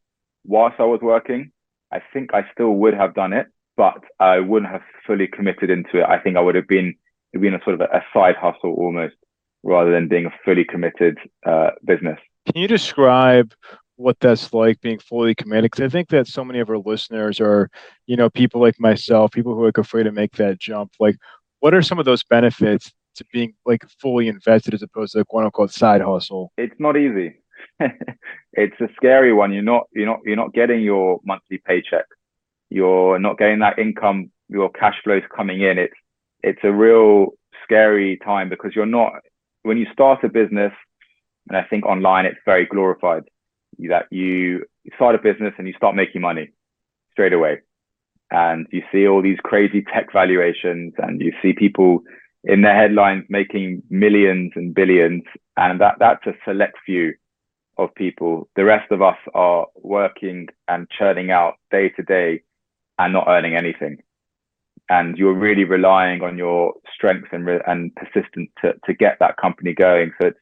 whilst 0.45 0.79
I 0.79 0.83
was 0.83 1.01
working? 1.01 1.51
I 1.91 2.01
think 2.13 2.33
I 2.33 2.45
still 2.53 2.71
would 2.71 2.93
have 2.93 3.13
done 3.13 3.33
it, 3.33 3.47
but 3.77 4.03
I 4.19 4.39
wouldn't 4.39 4.71
have 4.71 4.81
fully 5.05 5.27
committed 5.27 5.69
into 5.69 5.99
it. 5.99 6.05
I 6.05 6.19
think 6.19 6.37
I 6.37 6.41
would 6.41 6.55
have 6.55 6.67
been, 6.67 6.95
it 7.33 7.41
been 7.41 7.55
a 7.55 7.63
sort 7.63 7.75
of 7.75 7.81
a, 7.81 7.97
a 7.97 8.03
side 8.13 8.35
hustle 8.35 8.73
almost 8.73 9.15
rather 9.63 9.91
than 9.91 10.07
being 10.07 10.25
a 10.25 10.33
fully 10.43 10.63
committed 10.63 11.17
uh, 11.45 11.71
business. 11.83 12.19
Can 12.51 12.61
you 12.61 12.67
describe 12.67 13.53
what 13.97 14.19
that's 14.19 14.53
like 14.53 14.79
being 14.81 14.99
fully 14.99 15.33
committed 15.33 15.71
because 15.71 15.85
i 15.85 15.87
think 15.87 16.09
that 16.09 16.27
so 16.27 16.43
many 16.43 16.59
of 16.59 16.69
our 16.69 16.79
listeners 16.79 17.39
are 17.39 17.69
you 18.07 18.17
know 18.17 18.29
people 18.29 18.59
like 18.59 18.77
myself 18.77 19.31
people 19.31 19.55
who 19.55 19.61
are 19.61 19.67
like 19.67 19.77
afraid 19.77 20.03
to 20.03 20.11
make 20.11 20.33
that 20.33 20.59
jump 20.59 20.91
like 20.99 21.15
what 21.61 21.73
are 21.73 21.81
some 21.81 21.97
of 21.97 22.03
those 22.05 22.21
benefits 22.21 22.91
to 23.15 23.25
being 23.33 23.53
like 23.65 23.83
fully 23.99 24.27
invested 24.27 24.73
as 24.73 24.81
opposed 24.81 25.13
to 25.13 25.19
like 25.19 25.27
quote 25.27 25.45
unquote 25.45 25.71
side 25.71 26.01
hustle? 26.01 26.51
It's 26.57 26.79
not 26.79 26.97
easy. 26.97 27.37
it's 28.53 28.79
a 28.79 28.87
scary 28.95 29.33
one. 29.33 29.51
You're 29.53 29.63
not 29.63 29.83
you're 29.93 30.05
not 30.05 30.19
you're 30.25 30.35
not 30.35 30.53
getting 30.53 30.81
your 30.81 31.19
monthly 31.25 31.57
paycheck. 31.57 32.05
You're 32.69 33.19
not 33.19 33.37
getting 33.37 33.59
that 33.59 33.79
income, 33.79 34.31
your 34.49 34.69
cash 34.69 34.95
flows 35.03 35.23
coming 35.35 35.61
in. 35.61 35.77
It's 35.77 35.93
it's 36.43 36.59
a 36.63 36.71
real 36.71 37.29
scary 37.63 38.17
time 38.23 38.49
because 38.49 38.71
you're 38.75 38.85
not 38.85 39.13
when 39.63 39.77
you 39.77 39.87
start 39.91 40.23
a 40.23 40.29
business, 40.29 40.73
and 41.49 41.57
I 41.57 41.63
think 41.63 41.85
online 41.85 42.25
it's 42.25 42.37
very 42.45 42.65
glorified 42.65 43.23
that 43.79 44.05
you 44.11 44.63
start 44.95 45.15
a 45.15 45.17
business 45.17 45.53
and 45.57 45.67
you 45.67 45.73
start 45.73 45.95
making 45.95 46.21
money 46.21 46.49
straight 47.11 47.33
away. 47.33 47.61
And 48.31 48.67
you 48.71 48.81
see 48.91 49.07
all 49.07 49.21
these 49.21 49.37
crazy 49.43 49.83
tech 49.93 50.11
valuations 50.11 50.93
and 50.97 51.21
you 51.21 51.31
see 51.41 51.53
people 51.53 52.03
in 52.43 52.61
their 52.61 52.75
headlines 52.75 53.25
making 53.29 53.83
millions 53.89 54.51
and 54.55 54.73
billions. 54.73 55.23
And 55.57 55.79
that 55.81 55.95
that's 55.99 56.25
a 56.25 56.33
select 56.43 56.77
few 56.85 57.13
of 57.77 57.93
people. 57.95 58.47
The 58.55 58.65
rest 58.65 58.91
of 58.91 59.01
us 59.01 59.17
are 59.33 59.67
working 59.75 60.47
and 60.67 60.87
churning 60.89 61.31
out 61.31 61.55
day 61.71 61.89
to 61.89 62.03
day 62.03 62.41
and 62.99 63.13
not 63.13 63.27
earning 63.27 63.55
anything. 63.55 63.97
And 64.89 65.17
you're 65.17 65.33
really 65.33 65.63
relying 65.63 66.21
on 66.21 66.37
your 66.37 66.73
strength 66.93 67.29
and 67.31 67.47
and 67.65 67.95
persistence 67.95 68.49
to 68.61 68.75
to 68.85 68.93
get 68.93 69.17
that 69.19 69.37
company 69.37 69.73
going. 69.73 70.11
So 70.21 70.27
it's 70.27 70.39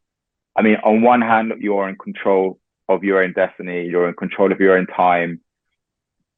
i 0.56 0.62
mean 0.62 0.76
on 0.84 1.02
one 1.02 1.22
hand 1.22 1.54
you're 1.60 1.88
in 1.90 1.96
control 1.96 2.60
of 2.90 3.04
your 3.04 3.24
own 3.24 3.34
destiny 3.34 3.88
you're 3.88 4.08
in 4.08 4.16
control 4.16 4.52
of 4.52 4.60
your 4.60 4.78
own 4.78 4.88
time. 4.88 5.40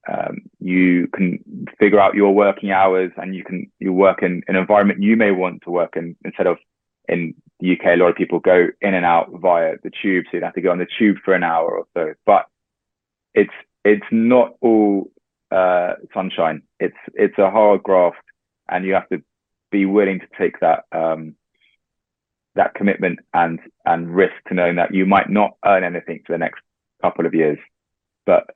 Um, 0.08 0.38
you 0.60 1.08
can 1.16 1.40
figure 1.80 2.00
out 2.00 2.14
your 2.14 2.32
working 2.32 2.70
hours 2.70 3.12
and 3.18 3.36
you 3.36 3.44
can 3.44 3.72
you 3.80 3.92
work 3.92 4.22
in 4.22 4.44
an 4.48 4.56
environment 4.56 5.02
you 5.02 5.16
may 5.18 5.32
want 5.32 5.64
to 5.64 5.72
work 5.72 5.94
in 5.96 6.16
instead 6.24 6.46
of 6.46 6.58
in 7.08 7.34
the 7.60 7.74
UK 7.74 7.86
a 7.86 7.96
lot 7.96 8.10
of 8.10 8.16
people 8.16 8.40
go 8.40 8.68
in 8.82 8.94
and 8.94 9.06
out 9.06 9.30
via 9.32 9.78
the 9.84 9.92
tube 10.02 10.26
so 10.26 10.38
you'd 10.38 10.44
have 10.44 10.54
to 10.54 10.62
go 10.62 10.72
on 10.72 10.78
the 10.78 10.88
tube 11.00 11.18
for 11.26 11.34
an 11.34 11.44
hour 11.44 11.80
or 11.80 11.86
so. 11.96 12.14
But 12.26 12.46
it's 13.34 13.54
it's 13.84 14.06
not 14.12 14.56
all 14.62 15.12
uh, 15.56 15.94
sunshine 16.14 16.62
it's 16.80 16.98
it's 17.14 17.38
a 17.38 17.50
hard 17.50 17.82
graft 17.84 18.18
and 18.70 18.86
you 18.86 18.94
have 18.94 19.08
to 19.10 19.22
be 19.72 19.86
willing 19.86 20.20
to 20.20 20.28
take 20.38 20.60
that 20.60 20.84
um, 20.92 21.36
that 22.56 22.74
commitment 22.74 23.20
and 23.34 23.60
and 23.86 24.14
risk 24.14 24.34
to 24.48 24.54
knowing 24.54 24.76
that 24.76 24.94
you 24.94 25.06
might 25.06 25.30
not 25.30 25.52
earn 25.66 25.84
anything 25.84 26.22
for 26.26 26.34
the 26.34 26.38
next 26.38 26.62
couple 27.02 27.26
of 27.26 27.34
years 27.34 27.58
but 28.26 28.50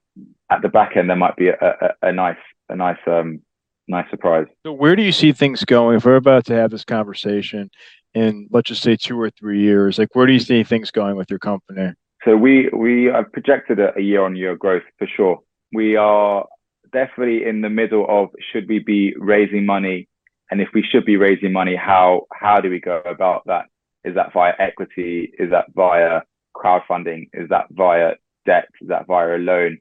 at 0.50 0.62
the 0.62 0.70
back 0.70 0.98
end 0.98 1.10
there 1.10 1.18
might 1.18 1.36
be 1.36 1.48
a, 1.48 1.56
a, 1.62 2.08
a 2.10 2.12
nice 2.12 2.38
a 2.70 2.76
nice 2.76 2.98
um 3.08 3.42
nice 3.90 4.10
surprise. 4.10 4.46
So 4.66 4.72
where 4.72 4.96
do 4.96 5.04
you 5.04 5.12
see 5.12 5.34
things 5.34 5.66
going 5.66 5.98
if 5.98 6.06
we're 6.06 6.16
about 6.16 6.46
to 6.46 6.54
have 6.54 6.72
this 6.72 6.86
conversation 6.86 7.70
in 8.14 8.48
let's 8.52 8.70
just 8.70 8.84
say 8.84 8.96
two 8.96 9.20
or 9.20 9.30
three 9.32 9.62
years? 9.62 9.98
Like 9.98 10.16
where 10.16 10.28
do 10.28 10.34
you 10.34 10.40
see 10.40 10.64
things 10.64 10.92
going 10.92 11.16
with 11.16 11.30
your 11.30 11.40
company? 11.40 11.94
So 12.26 12.38
we 12.38 12.70
we 12.70 13.06
have 13.06 13.32
projected 13.32 13.80
a, 13.80 13.98
a 13.98 14.02
year 14.02 14.24
on 14.24 14.36
year 14.36 14.56
growth 14.56 14.84
for 14.98 15.08
sure. 15.08 15.40
We 15.74 15.96
are 15.96 16.46
definitely 16.92 17.46
in 17.46 17.62
the 17.62 17.70
middle 17.70 18.06
of 18.08 18.30
should 18.52 18.68
we 18.68 18.80
be 18.80 19.14
raising 19.18 19.66
money? 19.66 20.08
And 20.52 20.62
if 20.62 20.70
we 20.74 20.84
should 20.84 21.06
be 21.06 21.18
raising 21.18 21.52
money 21.52 21.76
how 21.76 22.28
how 22.34 22.60
do 22.60 22.70
we 22.70 22.80
go 22.80 23.02
about 23.06 23.44
that? 23.48 23.66
Is 24.04 24.16
that 24.16 24.34
via 24.34 24.54
equity? 24.60 25.32
Is 25.38 25.52
that 25.52 25.66
via 25.76 26.22
crowdfunding? 26.56 27.30
Is 27.34 27.50
that 27.50 27.68
via 27.72 28.14
debt? 28.46 28.70
Is 28.82 28.88
that 28.90 29.08
via 29.08 29.38
a 29.38 29.40
loan? 29.40 29.80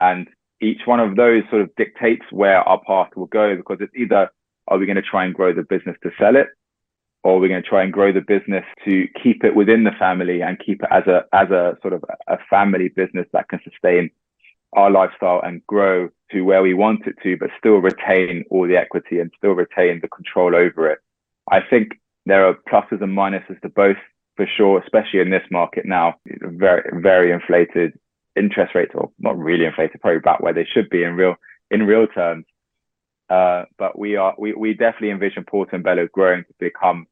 And 0.00 0.28
each 0.60 0.80
one 0.84 1.00
of 1.00 1.16
those 1.16 1.42
sort 1.50 1.62
of 1.62 1.74
dictates 1.76 2.24
where 2.30 2.60
our 2.60 2.80
path 2.86 3.10
will 3.16 3.26
go 3.26 3.56
because 3.56 3.78
it's 3.80 3.94
either 3.96 4.30
are 4.68 4.78
we 4.78 4.86
going 4.86 4.96
to 4.96 5.02
try 5.02 5.24
and 5.24 5.34
grow 5.34 5.52
the 5.52 5.62
business 5.62 5.96
to 6.02 6.10
sell 6.18 6.36
it 6.36 6.48
or 7.22 7.40
we're 7.40 7.48
going 7.48 7.62
to 7.62 7.68
try 7.68 7.82
and 7.82 7.92
grow 7.92 8.12
the 8.12 8.20
business 8.20 8.64
to 8.84 9.08
keep 9.22 9.44
it 9.44 9.54
within 9.54 9.84
the 9.84 9.90
family 9.98 10.42
and 10.42 10.58
keep 10.64 10.82
it 10.82 10.88
as 10.90 11.04
a 11.06 11.24
as 11.32 11.50
a 11.50 11.76
sort 11.82 11.92
of 11.92 12.04
a 12.28 12.38
family 12.48 12.88
business 12.88 13.26
that 13.32 13.48
can 13.48 13.60
sustain 13.64 14.10
our 14.74 14.90
lifestyle 14.90 15.40
and 15.42 15.66
grow 15.66 16.08
to 16.32 16.42
where 16.42 16.62
we 16.62 16.74
want 16.74 17.06
it 17.06 17.16
to, 17.22 17.36
but 17.36 17.50
still 17.58 17.76
retain 17.76 18.44
all 18.50 18.66
the 18.66 18.76
equity 18.76 19.20
and 19.20 19.30
still 19.36 19.52
retain 19.52 20.00
the 20.00 20.08
control 20.08 20.54
over 20.54 20.90
it. 20.90 20.98
I 21.50 21.60
think 21.60 22.00
there 22.24 22.46
are 22.46 22.54
pluses 22.68 23.02
and 23.02 23.16
minuses 23.16 23.60
to 23.62 23.68
both 23.68 23.96
for 24.36 24.46
sure, 24.56 24.80
especially 24.80 25.20
in 25.20 25.30
this 25.30 25.44
market 25.50 25.86
now. 25.86 26.16
Very, 26.26 26.82
very 27.00 27.32
inflated 27.32 27.98
interest 28.34 28.74
rates 28.74 28.92
or 28.94 29.10
not 29.18 29.38
really 29.38 29.64
inflated, 29.64 30.00
probably 30.00 30.18
about 30.18 30.42
where 30.42 30.52
they 30.52 30.66
should 30.66 30.90
be 30.90 31.02
in 31.02 31.14
real 31.14 31.36
in 31.70 31.84
real 31.84 32.06
terms. 32.06 32.44
Uh, 33.30 33.64
but 33.78 33.98
we 33.98 34.16
are 34.16 34.34
we, 34.38 34.52
we 34.52 34.74
definitely 34.74 35.10
envision 35.10 35.44
Portobello 35.44 36.08
growing 36.12 36.44
to 36.44 36.54
become 36.58 37.06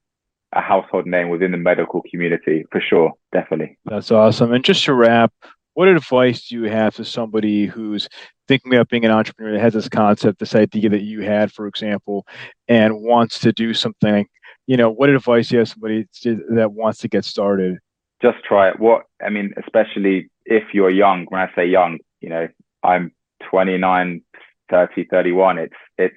a 0.52 0.60
household 0.60 1.06
name 1.06 1.28
within 1.30 1.50
the 1.50 1.58
medical 1.58 2.02
community 2.08 2.64
for 2.70 2.80
sure, 2.80 3.12
definitely. 3.32 3.76
That's 3.86 4.12
awesome. 4.12 4.52
And 4.52 4.64
just 4.64 4.84
to 4.84 4.94
wrap, 4.94 5.32
what 5.74 5.88
advice 5.88 6.48
do 6.48 6.56
you 6.56 6.64
have 6.64 6.94
to 6.96 7.04
somebody 7.04 7.66
who's 7.66 8.08
thinking 8.48 8.72
about 8.72 8.88
being 8.88 9.04
an 9.04 9.10
entrepreneur 9.10 9.52
that 9.52 9.60
has 9.60 9.74
this 9.74 9.88
concept, 9.88 10.38
this 10.38 10.54
idea 10.54 10.88
that 10.88 11.02
you 11.02 11.22
had, 11.22 11.52
for 11.52 11.66
example, 11.66 12.26
and 12.68 13.02
wants 13.02 13.40
to 13.40 13.52
do 13.52 13.74
something? 13.74 14.26
You 14.66 14.76
know, 14.76 14.90
what 14.90 15.10
advice 15.10 15.48
do 15.48 15.56
you 15.56 15.58
have 15.60 15.68
somebody 15.68 16.06
that 16.50 16.72
wants 16.72 17.00
to 17.00 17.08
get 17.08 17.24
started? 17.24 17.78
Just 18.22 18.38
try 18.44 18.70
it. 18.70 18.80
What 18.80 19.02
I 19.24 19.28
mean, 19.28 19.52
especially 19.62 20.30
if 20.46 20.62
you're 20.72 20.90
young, 20.90 21.26
when 21.28 21.40
I 21.40 21.50
say 21.54 21.66
young, 21.66 21.98
you 22.20 22.30
know, 22.30 22.48
I'm 22.82 23.12
29, 23.50 24.22
30, 24.70 25.04
31. 25.10 25.58
It's, 25.58 25.74
it's, 25.98 26.16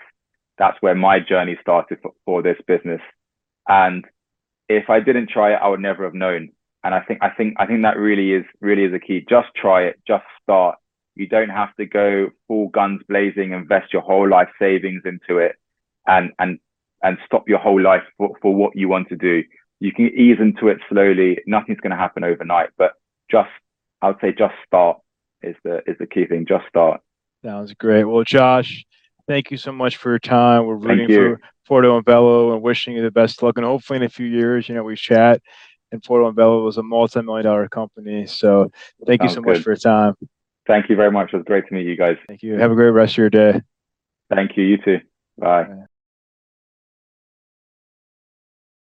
that's 0.57 0.77
where 0.81 0.95
my 0.95 1.19
journey 1.19 1.57
started 1.61 1.99
for, 2.01 2.11
for 2.25 2.41
this 2.41 2.57
business. 2.67 3.01
And 3.67 4.05
if 4.69 4.89
I 4.89 4.99
didn't 4.99 5.29
try 5.29 5.53
it, 5.53 5.59
I 5.61 5.67
would 5.67 5.79
never 5.79 6.03
have 6.03 6.13
known. 6.13 6.49
And 6.87 6.95
I 6.95 7.01
think 7.01 7.19
I 7.21 7.29
think 7.31 7.55
I 7.59 7.65
think 7.65 7.81
that 7.81 7.97
really 7.97 8.31
is 8.31 8.45
really 8.61 8.85
is 8.85 8.93
a 8.93 8.99
key. 8.99 9.25
Just 9.29 9.49
try 9.57 9.83
it. 9.83 9.99
Just 10.07 10.23
start. 10.41 10.77
You 11.15 11.27
don't 11.27 11.49
have 11.49 11.75
to 11.75 11.85
go 11.85 12.29
full 12.47 12.69
guns 12.69 13.01
blazing, 13.09 13.51
invest 13.51 13.91
your 13.91 14.03
whole 14.03 14.29
life 14.29 14.47
savings 14.57 15.01
into 15.03 15.37
it, 15.37 15.57
and 16.07 16.31
and 16.39 16.59
and 17.03 17.17
stop 17.25 17.49
your 17.49 17.59
whole 17.59 17.81
life 17.81 18.03
for, 18.17 18.29
for 18.41 18.55
what 18.55 18.73
you 18.77 18.87
want 18.87 19.09
to 19.09 19.17
do. 19.17 19.43
You 19.81 19.91
can 19.91 20.05
ease 20.17 20.37
into 20.39 20.69
it 20.69 20.77
slowly. 20.87 21.39
Nothing's 21.45 21.81
going 21.81 21.91
to 21.91 21.97
happen 21.97 22.23
overnight, 22.23 22.69
but 22.77 22.93
just 23.29 23.49
I 24.01 24.07
would 24.07 24.21
say 24.21 24.31
just 24.31 24.55
start 24.65 24.97
is 25.43 25.57
the 25.65 25.81
is 25.87 25.97
the 25.99 26.07
key 26.07 26.25
thing. 26.25 26.45
Just 26.47 26.69
start. 26.69 27.01
Sounds 27.43 27.73
great. 27.73 28.05
Well, 28.05 28.23
Josh, 28.23 28.85
thank 29.27 29.51
you 29.51 29.57
so 29.57 29.73
much 29.73 29.97
for 29.97 30.11
your 30.11 30.19
time. 30.19 30.65
We're 30.65 30.75
rooting 30.75 31.13
for 31.13 31.41
Porto 31.67 31.97
and 31.97 32.05
Bello 32.05 32.53
and 32.53 32.61
wishing 32.61 32.95
you 32.95 33.01
the 33.01 33.11
best 33.11 33.43
luck. 33.43 33.57
And 33.57 33.65
hopefully, 33.65 33.97
in 33.97 34.03
a 34.03 34.09
few 34.09 34.25
years, 34.25 34.69
you 34.69 34.75
know, 34.75 34.83
we 34.83 34.95
chat. 34.95 35.41
And 35.91 36.03
Porto 36.03 36.27
and 36.27 36.35
Bello 36.35 36.63
was 36.63 36.77
a 36.77 36.83
multi-million 36.83 37.45
dollar 37.45 37.67
company. 37.69 38.25
So, 38.27 38.71
thank 39.05 39.21
you 39.21 39.29
Sounds 39.29 39.35
so 39.35 39.41
much 39.41 39.61
for 39.61 39.71
your 39.71 39.77
time. 39.77 40.15
Thank 40.67 40.89
you 40.89 40.97
very 40.97 41.11
much. 41.11 41.29
It 41.33 41.37
was 41.37 41.45
great 41.45 41.67
to 41.67 41.73
meet 41.73 41.87
you 41.87 41.95
guys. 41.95 42.17
Thank 42.27 42.43
you. 42.43 42.55
Have 42.57 42.71
a 42.71 42.75
great 42.75 42.89
rest 42.89 43.13
of 43.13 43.17
your 43.19 43.29
day. 43.29 43.61
Thank 44.29 44.57
you. 44.57 44.63
You 44.63 44.77
too. 44.77 44.99
Bye. 45.37 45.63
Bye. 45.63 45.85